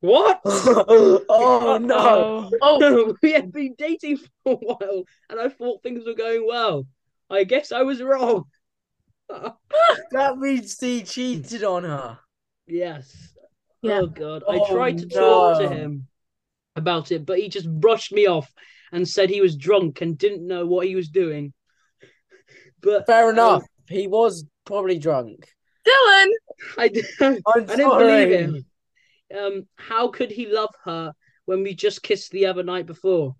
What? 0.00 0.40
oh 0.44 1.78
no. 1.82 2.50
oh, 2.60 3.16
we 3.22 3.32
had 3.32 3.52
been 3.52 3.74
dating 3.78 4.18
for 4.18 4.52
a 4.52 4.54
while, 4.54 5.04
and 5.30 5.40
I 5.40 5.48
thought 5.48 5.82
things 5.82 6.04
were 6.04 6.14
going 6.14 6.46
well. 6.46 6.86
I 7.30 7.44
guess 7.44 7.72
I 7.72 7.82
was 7.82 8.02
wrong. 8.02 8.44
That 10.10 10.36
means 10.36 10.78
he 10.78 11.02
cheated 11.02 11.64
on 11.64 11.84
her. 11.84 12.18
Yes. 12.66 13.34
Yeah. 13.82 14.00
Oh 14.02 14.06
god. 14.06 14.44
I 14.48 14.58
Oh, 14.58 14.72
tried 14.72 14.98
to 14.98 15.06
talk 15.06 15.58
to 15.58 15.68
him 15.68 16.06
about 16.76 17.12
it, 17.12 17.26
but 17.26 17.38
he 17.38 17.48
just 17.48 17.68
brushed 17.68 18.12
me 18.12 18.26
off 18.26 18.50
and 18.92 19.08
said 19.08 19.30
he 19.30 19.40
was 19.40 19.56
drunk 19.56 20.00
and 20.00 20.16
didn't 20.16 20.46
know 20.46 20.66
what 20.66 20.86
he 20.86 20.94
was 20.94 21.08
doing. 21.08 21.52
But 22.80 23.06
Fair 23.06 23.28
um, 23.28 23.34
enough. 23.34 23.62
He 23.88 24.06
was 24.06 24.44
probably 24.64 24.98
drunk. 24.98 25.48
Dylan. 25.86 26.28
I, 26.78 26.88
d- 26.88 27.02
I'm 27.20 27.36
I 27.46 27.76
didn't 27.76 27.98
believe 27.98 28.30
him. 28.30 28.64
Um, 29.36 29.66
how 29.76 30.08
could 30.08 30.30
he 30.30 30.46
love 30.46 30.74
her 30.84 31.12
when 31.46 31.62
we 31.62 31.74
just 31.74 32.02
kissed 32.02 32.30
the 32.32 32.46
other 32.46 32.62
night 32.62 32.86
before? 32.86 33.34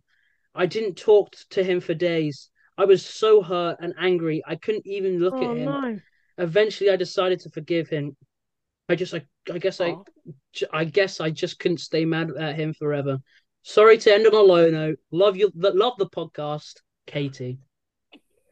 I 0.55 0.67
didn't 0.67 0.97
talk 0.97 1.35
to 1.51 1.63
him 1.63 1.81
for 1.81 1.95
days. 1.95 2.51
I 2.77 2.85
was 2.85 3.05
so 3.05 3.43
hurt 3.43 3.77
and 3.81 3.95
angry. 3.99 4.43
I 4.47 4.57
couldn't 4.57 4.87
even 4.87 5.19
look 5.19 5.35
Oh 5.35 5.53
at 5.53 5.57
him. 5.57 5.69
no. 5.71 6.01
Eventually, 6.39 6.91
I 6.91 6.97
decided 6.97 7.41
to 7.41 7.51
forgive 7.51 7.89
him. 7.89 8.17
I 8.93 8.95
just, 8.95 9.15
I, 9.15 9.23
I 9.51 9.57
guess, 9.57 9.81
I, 9.81 9.93
Aw. 9.93 10.03
j- 10.53 10.67
I 10.71 10.85
guess, 10.85 11.19
I 11.19 11.31
just 11.31 11.59
couldn't 11.59 11.79
stay 11.79 12.05
mad 12.05 12.31
at 12.39 12.57
him 12.57 12.75
forever. 12.75 13.19
Sorry 13.63 13.97
to 13.97 14.13
end 14.13 14.27
on 14.27 14.35
a 14.35 14.39
low 14.39 14.71
note. 14.71 14.99
Love 15.11 15.35
you, 15.35 15.51
love 15.55 15.95
the 15.97 16.11
podcast, 16.11 16.75
Katie. 17.07 17.59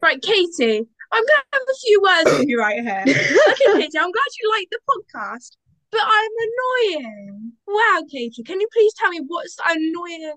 Right, 0.01 0.19
Katie. 0.19 0.87
I'm 1.11 1.23
gonna 1.23 1.43
have 1.53 1.61
a 1.61 1.77
few 1.85 2.01
words 2.01 2.39
with 2.39 2.47
you 2.47 2.57
right 2.57 2.81
here. 2.81 3.03
Okay, 3.05 3.83
Katie, 3.83 3.99
I'm 3.99 4.11
glad 4.11 4.31
you 4.41 4.49
like 4.49 4.67
the 4.71 4.79
podcast, 4.89 5.57
but 5.91 6.01
I'm 6.03 6.31
annoying. 6.47 7.51
Wow, 7.67 8.01
Katie, 8.09 8.41
can 8.41 8.59
you 8.59 8.67
please 8.73 8.93
tell 8.95 9.11
me 9.11 9.21
what's 9.27 9.57
annoying? 9.69 10.33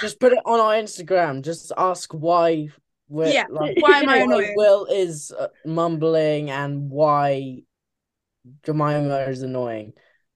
Just 0.00 0.20
put 0.20 0.34
it 0.34 0.38
on 0.44 0.60
our 0.60 0.74
Instagram. 0.74 1.42
Just 1.42 1.72
ask 1.76 2.12
why 2.12 2.68
we're 3.08 3.32
Yeah, 3.32 3.46
like 3.50 3.76
why 3.80 3.98
am 3.98 4.08
I 4.08 4.18
why 4.18 4.22
annoying? 4.24 4.52
Will 4.54 4.84
is 4.84 5.32
uh, 5.36 5.48
mumbling 5.64 6.50
and 6.50 6.90
why 6.90 7.62
Jemima 8.64 9.18
is 9.28 9.42
annoying. 9.42 9.92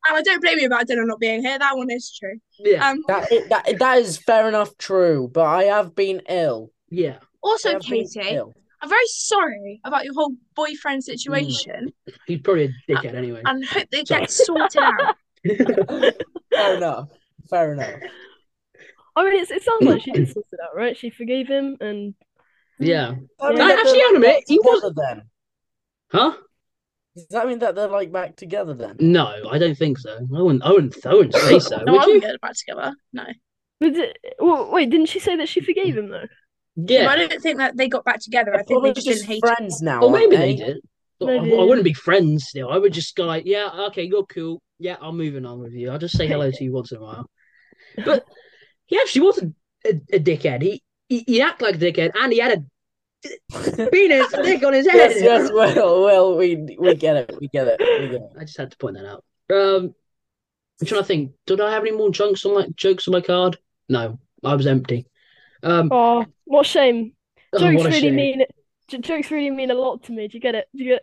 And 0.09 0.16
I 0.16 0.23
don't 0.23 0.40
blame 0.40 0.59
you 0.59 0.66
about 0.66 0.87
Dylan 0.87 1.07
not 1.07 1.20
being 1.20 1.42
here. 1.42 1.59
That 1.59 1.77
one 1.77 1.90
is 1.90 2.11
true. 2.18 2.38
Yeah, 2.59 2.88
Um. 2.90 3.03
That 3.09 3.29
that 3.51 3.79
that 3.79 3.99
is 3.99 4.16
fair 4.18 4.49
enough 4.49 4.77
true, 4.79 5.31
but 5.33 5.44
I 5.44 5.64
have 5.64 5.94
been 5.94 6.23
ill. 6.29 6.70
yeah. 6.88 7.18
Also, 7.42 7.73
have 7.73 7.83
Katie. 7.83 8.38
I'm 8.83 8.88
very 8.88 9.07
sorry 9.09 9.81
about 9.85 10.05
your 10.05 10.14
whole 10.14 10.33
boyfriend 10.57 11.05
situation, 11.05 11.92
He's 12.27 12.40
probably 12.40 12.64
a 12.64 12.92
dickhead 12.92 13.14
anyway. 13.14 13.42
and 13.44 13.62
hope 13.64 13.87
it 13.92 14.07
gets 14.07 14.46
sorted 14.46 14.83
out. 14.83 15.16
Fair 16.51 16.77
enough. 16.77 17.09
Fair 17.51 17.73
enough. 17.75 17.90
I 19.16 19.25
mean, 19.25 19.40
it's, 19.42 19.51
it 19.51 19.62
sounds 19.62 19.83
like 19.83 20.03
she 20.03 20.12
did 20.12 20.31
sort 20.33 20.46
it 20.53 20.61
out, 20.62 20.75
right? 20.75 20.96
She 20.96 21.11
forgave 21.11 21.46
him, 21.49 21.77
and 21.81 22.14
yeah. 22.79 23.12
Does 23.12 23.18
that 23.38 23.49
mean 23.55 23.59
Yeah. 23.68 23.75
Actually, 23.75 23.92
they're, 23.99 24.07
on 24.07 24.11
a 24.16 24.18
like, 24.18 24.20
minute, 24.20 24.44
he 24.46 24.59
was- 24.59 24.94
then. 24.96 25.23
Huh? 26.12 26.33
Does 27.16 27.27
that 27.31 27.46
mean 27.49 27.59
that 27.59 27.75
they're 27.75 27.88
like 27.88 28.12
back 28.12 28.37
together 28.37 28.73
then? 28.75 28.96
No, 29.01 29.27
I 29.51 29.59
don't 29.59 29.77
think 29.77 29.99
so. 29.99 30.16
I 30.16 30.42
wouldn't. 30.42 30.62
I 30.62 30.70
wouldn't. 30.70 31.07
I 31.07 31.14
wouldn't 31.14 31.35
say 31.35 31.59
so. 31.59 31.79
No, 31.79 31.92
would 31.92 32.03
I 32.03 32.07
wouldn't 32.07 32.23
get 32.23 32.40
back 32.40 32.55
together. 32.55 32.94
No, 33.12 33.25
but 33.81 33.94
di- 33.94 34.14
well, 34.38 34.70
wait, 34.70 34.90
didn't 34.90 35.07
she 35.07 35.18
say 35.18 35.37
that 35.37 35.49
she 35.49 35.61
forgave 35.61 35.96
him 35.96 36.09
though? 36.11 36.27
But 36.77 37.09
I 37.09 37.16
don't 37.16 37.42
think 37.42 37.59
that 37.59 37.77
they 37.77 37.88
got 37.88 38.05
back 38.05 38.20
together. 38.20 38.53
I 38.55 38.59
They're 38.59 38.64
think 38.64 38.68
they 38.68 38.75
probably 38.75 38.92
just 38.94 39.07
just 39.07 39.20
didn't 39.23 39.31
hate. 39.33 39.40
friends 39.44 39.83
now. 39.83 40.03
Or 40.03 40.11
maybe 40.11 40.37
aren't 40.37 40.59
they 40.59 40.64
did. 40.64 40.77
I- 41.23 41.61
I 41.61 41.64
wouldn't 41.64 41.85
be 41.85 41.92
friends 41.92 42.46
still. 42.49 42.70
I 42.70 42.79
would 42.79 42.92
just 42.94 43.14
go 43.16 43.25
like, 43.27 43.42
yeah, 43.44 43.68
okay, 43.88 44.05
you're 44.05 44.25
cool. 44.25 44.62
Yeah, 44.79 44.96
I'm 45.03 45.18
moving 45.18 45.44
on 45.44 45.59
with 45.59 45.73
you. 45.75 45.90
I'll 45.90 45.99
just 45.99 46.16
say 46.16 46.27
hello 46.27 46.51
to 46.51 46.64
you 46.64 46.73
once 46.73 46.92
in 46.92 46.99
a 46.99 47.03
while. 47.03 47.27
But 48.05 48.25
he 48.87 48.96
actually 48.99 49.23
was 49.23 49.38
a, 49.42 49.53
a, 49.85 50.01
a 50.16 50.18
dickhead. 50.20 50.62
He, 50.62 50.83
he 51.11 51.25
he 51.27 51.42
acted 51.42 51.64
like 51.64 51.75
a 51.75 51.79
dickhead, 51.79 52.12
and 52.18 52.33
he 52.33 52.38
had 52.38 52.53
a 52.59 52.64
penis 53.93 54.33
dick 54.33 54.63
on 54.65 54.73
his 54.73 54.87
head. 54.87 55.11
yes, 55.13 55.21
yes, 55.21 55.51
well, 55.53 56.03
well, 56.05 56.37
we 56.37 56.77
we 56.79 56.95
get 56.95 57.17
it, 57.17 57.35
we 57.41 57.49
get 57.49 57.69
it, 57.69 57.79
we 57.81 58.09
get 58.09 58.23
it. 58.23 58.31
I 58.39 58.45
just 58.45 58.57
had 58.57 58.71
to 58.71 58.77
point 58.79 58.97
that 58.97 59.07
out. 59.07 59.25
Um, 59.53 59.95
I'm 60.81 60.87
trying 60.87 61.03
to 61.03 61.07
think. 61.07 61.33
Did 61.47 61.61
I 61.61 61.71
have 61.73 61.83
any 61.83 61.93
more 61.93 62.11
jokes 62.11 62.47
on 62.47 62.55
my 62.55 62.67
jokes 62.75 63.07
on 63.09 63.13
my 63.13 63.21
card? 63.21 63.59
No, 63.89 64.19
I 64.45 64.55
was 64.55 64.67
empty. 64.67 65.07
Um, 65.63 65.89
Oh, 65.93 66.25
what 66.45 66.65
shame! 66.67 67.13
oh, 67.53 67.59
Jokes 67.59 67.77
what 67.77 67.87
really 67.87 68.01
shame. 68.01 68.17
mean 68.17 68.45
j- 68.89 68.99
jokes 68.99 69.31
really 69.31 69.51
mean 69.51 69.71
a 69.71 69.75
lot 69.75 70.03
to 70.05 70.13
me. 70.13 70.27
Do 70.29 70.37
you 70.39 70.41
get 70.41 70.55
it? 70.55 70.69
Do 70.75 70.83
you 70.85 70.93
get 70.95 71.03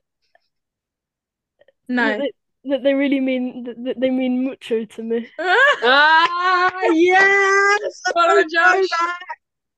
No. 1.87 2.17
That 2.17 2.31
they, 2.63 2.77
they 2.79 2.93
really 2.93 3.19
mean 3.19 3.63
th- 3.65 3.77
th- 3.77 3.97
they 3.99 4.09
mean 4.09 4.43
mucho 4.43 4.85
to 4.85 5.03
me. 5.03 5.29
Ah, 5.39 6.71
yes! 6.91 8.01
Well 8.15 8.27
done, 8.35 8.47
Josh. 8.51 8.87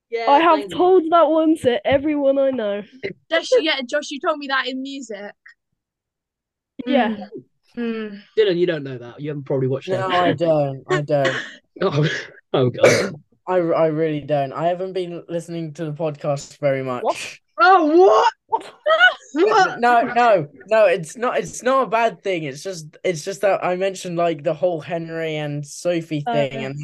Yeah, 0.10 0.26
I 0.28 0.40
have 0.40 0.60
thank 0.60 0.72
told 0.74 1.04
that 1.12 1.30
one 1.30 1.56
to 1.58 1.86
everyone 1.86 2.40
I 2.40 2.50
know. 2.52 2.82
Josh, 3.32 3.50
yeah, 3.60 3.80
Josh, 3.88 4.10
you 4.10 4.20
told 4.20 4.38
me 4.40 4.48
that 4.48 4.68
in 4.68 4.82
music. 4.82 5.34
Yeah. 6.86 7.28
Mm. 7.78 8.22
Dylan, 8.38 8.58
you 8.58 8.66
don't 8.66 8.84
know 8.84 8.98
that. 8.98 9.20
You 9.22 9.30
haven't 9.30 9.44
probably 9.44 9.68
watched 9.68 9.90
No, 9.90 10.08
it. 10.10 10.14
I 10.14 10.34
don't, 10.34 10.84
I 10.90 11.02
don't, 11.14 11.36
Oh, 11.82 12.10
oh 12.54 12.70
god. 12.70 13.14
I 13.48 13.56
I 13.58 13.88
really 13.88 14.22
don't. 14.22 14.54
I 14.54 14.68
haven't 14.68 14.94
been 14.94 15.24
listening 15.30 15.74
to 15.74 15.86
the 15.86 15.94
podcast 15.94 16.58
very 16.60 16.84
much. 16.84 17.04
What? 17.04 17.38
Oh, 17.62 17.86
what? 17.86 18.34
What? 18.48 18.74
What? 19.34 19.80
No, 19.80 20.02
no, 20.02 20.48
no. 20.68 20.86
It's 20.86 21.18
not. 21.18 21.38
It's 21.40 21.62
not 21.64 21.84
a 21.84 21.88
bad 21.90 22.22
thing. 22.24 22.44
It's 22.44 22.62
just. 22.64 22.98
It's 23.04 23.24
just 23.26 23.42
that 23.42 23.64
I 23.64 23.76
mentioned 23.76 24.18
like 24.18 24.44
the 24.44 24.54
whole 24.54 24.82
Henry 24.82 25.36
and 25.36 25.66
Sophie 25.66 26.24
Oh, 26.28 26.34
thing, 26.34 26.54
yeah. 26.54 26.68
and 26.68 26.76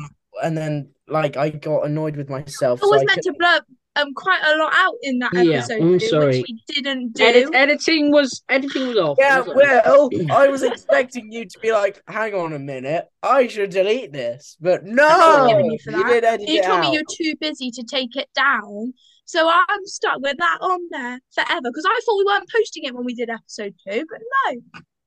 and 0.44 0.58
then 0.58 0.90
like 1.08 1.38
I 1.38 1.50
got 1.50 1.86
annoyed 1.86 2.16
with 2.18 2.30
myself. 2.30 2.80
I 2.82 2.86
so 2.86 2.90
was 2.92 3.02
I 3.02 3.06
meant 3.06 3.22
to 3.24 3.34
blur 3.38 3.60
um 3.98 4.14
quite 4.14 4.42
a 4.44 4.58
lot 4.58 4.74
out 4.76 4.96
in 5.04 5.20
that 5.20 5.32
Yeah, 5.34 5.60
episode, 5.60 5.82
I'm 5.82 6.00
too, 6.00 6.08
sorry. 6.08 6.26
which 6.40 6.46
we 6.50 6.64
didn't 6.68 7.14
do. 7.14 7.24
Edit, 7.24 7.50
editing 7.54 8.12
was 8.12 8.44
editing 8.50 8.88
was 8.88 8.98
off. 8.98 9.18
Yeah, 9.20 9.40
wasn't 9.40 9.58
it? 9.62 9.84
well, 9.86 10.10
I 10.32 10.48
was 10.50 10.64
expecting 10.64 11.32
you 11.32 11.46
to 11.46 11.60
be 11.60 11.72
like, 11.72 12.02
"Hang 12.08 12.34
on 12.34 12.54
a 12.54 12.60
minute, 12.60 13.06
I 13.24 13.48
should 13.48 13.70
delete 13.70 14.12
this," 14.12 14.58
but 14.60 14.84
no, 14.84 15.48
you 15.48 15.78
you 15.86 16.04
did 16.06 16.24
edit 16.24 16.48
you 16.50 16.60
it 16.60 16.66
told 16.66 16.80
out. 16.80 16.90
me 16.90 16.94
you're 16.94 17.04
too 17.10 17.36
busy 17.40 17.72
to 17.72 17.84
take 17.84 18.16
it 18.16 18.28
down. 18.36 18.94
So 19.28 19.50
I'm 19.50 19.86
stuck 19.86 20.20
with 20.22 20.38
that 20.38 20.58
on 20.62 20.80
there 20.92 21.20
forever 21.34 21.62
because 21.64 21.86
I 21.88 22.00
thought 22.06 22.18
we 22.18 22.26
weren't 22.26 22.50
posting 22.56 22.84
it 22.84 22.94
when 22.94 23.06
we 23.06 23.16
did 23.16 23.30
episode 23.30 23.74
two, 23.88 24.06
but 24.10 24.20
no. 24.46 24.62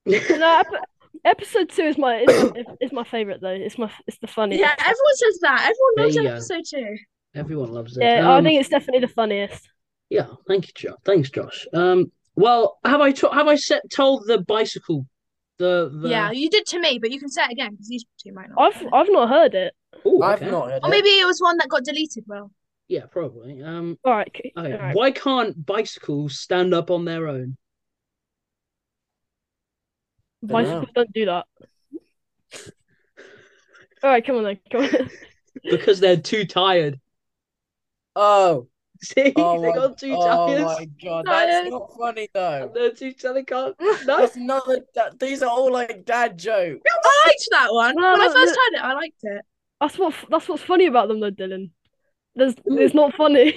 No, 0.39 0.61
ep- 0.61 0.85
episode 1.29 1.71
two 1.71 1.83
is 1.83 1.99
my 1.99 2.19
is, 2.29 2.67
is 2.81 2.93
my 2.93 3.05
favorite 3.05 3.41
though. 3.41 3.49
It's 3.51 3.79
my 3.79 3.91
it's 4.07 4.19
the 4.19 4.27
funniest. 4.27 4.61
Yeah, 4.61 4.75
everyone 4.79 5.17
says 5.17 5.39
that. 5.43 5.61
Everyone 5.63 5.93
There 5.97 6.05
loves 6.05 6.17
you 6.17 6.23
go. 6.23 6.29
episode 6.31 6.63
two. 6.69 6.97
Everyone 7.35 7.73
loves 7.73 7.97
it. 7.97 8.03
Yeah, 8.03 8.29
I 8.31 8.39
Um, 8.39 8.45
think 8.45 8.61
it's 8.61 8.69
definitely 8.71 9.01
the 9.07 9.13
funniest. 9.13 9.69
Yeah, 10.11 10.27
thank 10.49 10.67
you, 10.69 10.73
Josh. 10.75 10.97
Thanks, 11.05 11.31
Josh. 11.31 11.67
Um, 11.75 12.11
well, 12.37 12.79
have 12.85 13.01
I 13.01 13.13
to- 13.13 13.29
have 13.31 13.47
I 13.49 13.57
set 13.57 13.83
told 13.91 14.25
the 14.27 14.39
bicycle, 14.41 15.07
the 15.59 15.91
the? 16.03 16.09
Yeah, 16.09 16.31
you 16.31 16.49
did 16.49 16.65
to 16.67 16.81
me, 16.81 16.99
but 16.99 17.11
you 17.11 17.19
can 17.21 17.29
say 17.29 17.43
it 17.45 17.53
again 17.53 17.73
because 17.73 17.89
these 17.89 18.05
two 18.23 18.33
might 18.33 18.49
not. 18.49 18.75
I've 18.77 18.87
I've 18.93 19.11
not 19.13 19.29
heard 19.29 19.55
it. 19.55 19.75
Ooh, 20.07 20.23
I've 20.23 20.41
okay. 20.43 20.51
not 20.51 20.71
heard 20.71 20.83
Or 20.83 20.89
it. 20.89 20.91
maybe 20.91 21.09
it 21.09 21.27
was 21.27 21.41
one 21.41 21.57
that 21.59 21.69
got 21.69 21.85
deleted. 21.85 22.25
Well, 22.27 22.51
Yeah, 22.89 23.07
probably. 23.11 23.63
Um, 23.63 23.99
All 24.05 24.13
right, 24.15 24.29
okay. 24.29 24.53
okay. 24.57 24.73
all 24.73 24.79
right. 24.79 24.97
Why 24.97 25.11
can't 25.11 25.65
bicycles 25.67 26.39
stand 26.39 26.73
up 26.73 26.91
on 26.91 27.05
their 27.05 27.27
own? 27.29 27.57
Bicycles 30.43 30.91
don't 30.95 31.13
do 31.13 31.27
that. 31.27 31.47
All 34.03 34.11
right, 34.11 34.25
come 34.25 34.37
on 34.37 34.45
then. 34.45 34.59
Come 34.71 34.85
on. 34.85 35.11
because 35.63 36.01
they're 36.01 36.17
too 36.17 36.45
tired. 36.45 37.01
Oh, 38.15 38.69
See, 39.03 39.33
oh 39.37 39.61
they 39.61 39.69
my, 39.69 39.75
got 39.75 39.99
too 39.99 40.13
oh 40.17 40.27
tired. 40.27 40.61
oh 40.61 40.65
my 40.65 40.89
god, 41.05 41.27
Tired. 41.27 41.51
that's 41.51 41.71
not 41.71 41.97
funny 41.97 42.29
though. 42.35 42.71
They're 42.75 42.91
too 42.91 43.13
tired. 43.13 43.37
They 43.37 43.45
can't. 43.45 43.77
No. 43.81 43.97
That's 44.05 44.35
another. 44.35 44.81
That, 44.97 45.21
these 45.21 45.41
are 45.43 45.51
all 45.51 45.73
like 45.73 46.05
dad 46.05 46.37
jokes. 46.37 46.83
I 46.85 47.27
liked 47.27 47.49
that 47.53 47.73
one. 47.73 47.95
No, 47.97 48.13
when 48.13 48.21
I 48.21 48.27
first 48.27 48.35
no. 48.35 48.43
heard 48.45 48.75
it, 48.75 48.85
I 48.85 48.95
liked 48.95 49.21
it. 49.23 49.45
That's 49.81 49.99
what 49.99 50.15
that's 50.29 50.49
what's 50.49 50.65
funny 50.65 50.87
about 50.87 51.07
them 51.07 51.21
though, 51.21 51.31
Dylan. 51.31 51.71
There's 52.35 52.55
it's 52.65 52.95
not 52.95 53.15
funny. 53.15 53.55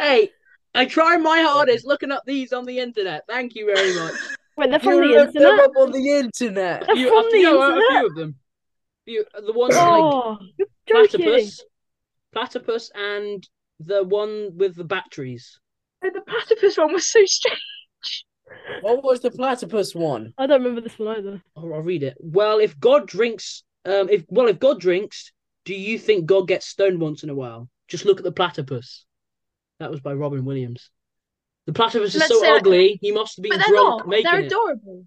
Hey, 0.00 0.30
I 0.74 0.86
try 0.86 1.16
my 1.16 1.40
hardest 1.42 1.86
looking 1.86 2.12
up 2.12 2.22
these 2.26 2.52
on 2.52 2.64
the 2.64 2.78
internet. 2.78 3.24
Thank 3.28 3.54
you 3.54 3.66
very 3.66 3.94
much. 3.94 4.14
Wait, 4.58 4.70
they're 4.70 4.80
from 4.80 4.94
You 4.94 5.08
the 5.08 5.20
looked 5.20 5.34
them 5.34 5.42
internet. 5.44 5.64
up 5.64 5.76
on 5.76 5.92
the 5.92 6.10
internet. 6.10 6.86
They're 6.86 6.96
You, 6.96 7.08
from 7.08 7.18
a 7.18 7.22
the 7.22 7.30
few, 7.30 7.60
a 7.62 7.80
few 7.90 8.06
of 8.06 8.14
them. 8.16 8.34
Few, 9.04 9.24
the 9.46 9.52
ones 9.52 9.74
Oh, 9.76 10.38
you're 10.58 10.66
platypus, 10.86 11.64
platypus, 12.32 12.90
and 12.94 13.48
the 13.78 14.02
one 14.02 14.56
with 14.56 14.74
the 14.74 14.84
batteries. 14.84 15.60
And 16.02 16.12
the 16.14 16.22
platypus 16.22 16.76
one 16.76 16.92
was 16.92 17.06
so 17.06 17.24
strange. 17.24 18.24
What 18.80 19.04
was 19.04 19.20
the 19.20 19.30
platypus 19.30 19.94
one? 19.94 20.34
I 20.36 20.46
don't 20.46 20.60
remember 20.60 20.80
this 20.80 20.98
one 20.98 21.16
either. 21.16 21.42
Oh, 21.56 21.72
I'll 21.72 21.80
read 21.82 22.02
it. 22.02 22.16
Well, 22.18 22.58
if 22.58 22.78
God 22.78 23.06
drinks, 23.06 23.62
um, 23.84 24.08
if 24.08 24.24
well, 24.28 24.48
if 24.48 24.58
God 24.58 24.80
drinks, 24.80 25.32
do 25.64 25.74
you 25.74 25.98
think 25.98 26.26
God 26.26 26.48
gets 26.48 26.66
stoned 26.66 27.00
once 27.00 27.22
in 27.22 27.30
a 27.30 27.34
while? 27.34 27.68
Just 27.86 28.04
look 28.04 28.18
at 28.18 28.24
the 28.24 28.32
platypus. 28.32 29.04
That 29.78 29.90
was 29.90 30.00
by 30.00 30.14
Robin 30.14 30.44
Williams. 30.44 30.90
The 31.68 31.74
platypus 31.74 32.14
is 32.14 32.20
Let's 32.20 32.32
so 32.32 32.40
say- 32.40 32.48
ugly. 32.50 32.98
He 33.02 33.12
must 33.12 33.36
have 33.36 33.42
been 33.42 33.50
But 33.50 33.58
they're 33.58 33.74
drunk 33.74 33.98
not. 34.00 34.08
making 34.08 34.24
They're 34.30 34.40
it. 34.40 34.46
adorable. 34.46 35.04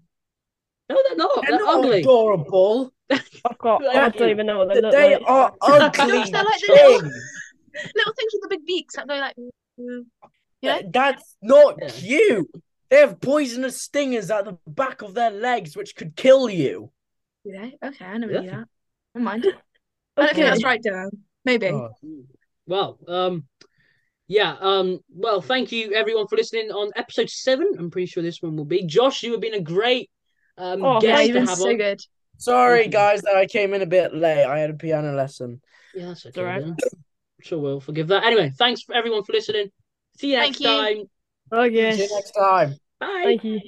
No, 0.88 1.02
they're 1.08 1.16
not. 1.16 1.30
They're, 1.42 1.50
They're 1.58 1.66
not 1.66 1.78
ugly. 1.84 2.00
adorable. 2.02 2.92
I've 3.10 3.58
got. 3.58 3.84
I 3.84 4.08
don't 4.10 4.30
even 4.30 4.46
know 4.46 4.58
what 4.58 4.68
they 4.72 4.80
look 4.80 4.92
They 4.92 5.14
like. 5.16 5.22
are 5.26 5.52
They're 5.66 5.82
ugly 5.82 6.18
like 6.18 6.30
the 6.30 6.38
little- 6.38 7.00
things. 7.00 7.14
Little 7.96 8.12
things 8.14 8.32
with 8.34 8.42
the 8.42 8.48
big 8.50 8.64
beaks 8.64 8.94
that 8.94 9.08
go 9.08 9.14
like. 9.16 9.34
mm, 9.80 10.04
Yeah. 10.60 10.82
That's 10.88 11.36
not 11.42 11.78
Yeah. 11.80 11.88
cute. 11.88 12.50
They 12.90 12.98
have 12.98 13.20
poisonous 13.20 13.82
stingers 13.82 14.30
at 14.30 14.44
the 14.44 14.56
back 14.66 15.02
of 15.02 15.14
their 15.14 15.30
legs, 15.32 15.76
which 15.76 15.96
could 15.96 16.14
kill 16.14 16.48
you. 16.48 16.92
Do 17.44 17.50
they? 17.52 17.76
Okay, 17.84 18.04
I 18.04 18.18
never 18.18 18.32
Yeah. 18.34 18.40
knew 18.40 18.50
that. 18.50 18.68
Never 19.16 19.24
mind. 19.24 19.46
I 20.16 20.20
don't 20.20 20.28
think 20.28 20.30
Okay. 20.38 20.42
that's 20.42 20.62
right, 20.64 20.80
Dylan. 20.80 21.10
Maybe. 21.44 21.66
Oh. 21.70 21.90
Well, 22.66 22.98
um, 23.08 23.48
yeah, 24.28 24.56
um, 24.60 25.00
well, 25.14 25.40
thank 25.40 25.72
you 25.72 25.94
everyone 25.94 26.26
for 26.28 26.36
listening 26.36 26.70
on 26.70 26.90
episode 26.96 27.28
seven. 27.30 27.72
I'm 27.78 27.90
pretty 27.90 28.06
sure 28.06 28.22
this 28.22 28.40
one 28.40 28.56
will 28.56 28.64
be. 28.64 28.84
Josh, 28.86 29.22
you 29.22 29.32
have 29.32 29.40
been 29.40 29.54
a 29.54 29.60
great 29.60 30.10
um 30.58 30.82
Oh, 30.82 31.00
guest 31.00 31.28
you've 31.28 31.36
to 31.36 31.40
have 31.40 31.58
so 31.58 31.70
on. 31.70 31.76
good. 31.76 32.00
Sorry, 32.38 32.88
guys, 32.88 33.22
that 33.22 33.36
I 33.36 33.46
came 33.46 33.72
in 33.74 33.82
a 33.82 33.86
bit 33.86 34.14
late. 34.14 34.44
I 34.44 34.58
had 34.58 34.70
a 34.70 34.74
piano 34.74 35.14
lesson. 35.14 35.60
Yeah, 35.94 36.08
that's 36.08 36.26
okay. 36.26 36.40
alright. 36.40 36.62
I'm 36.62 36.76
sure 37.40 37.58
we'll 37.60 37.80
forgive 37.80 38.08
that. 38.08 38.24
Anyway, 38.24 38.50
thanks 38.58 38.82
for 38.82 38.94
everyone 38.94 39.22
for 39.24 39.32
listening. 39.32 39.70
See 40.18 40.32
you 40.32 40.38
Thank 40.38 40.60
next 40.60 40.60
you. 40.60 40.66
time. 40.66 41.94
See 41.94 42.02
you 42.02 42.14
next 42.14 42.32
time. 42.32 42.74
Bye. 43.00 43.22
Thank 43.24 43.44
you. 43.44 43.60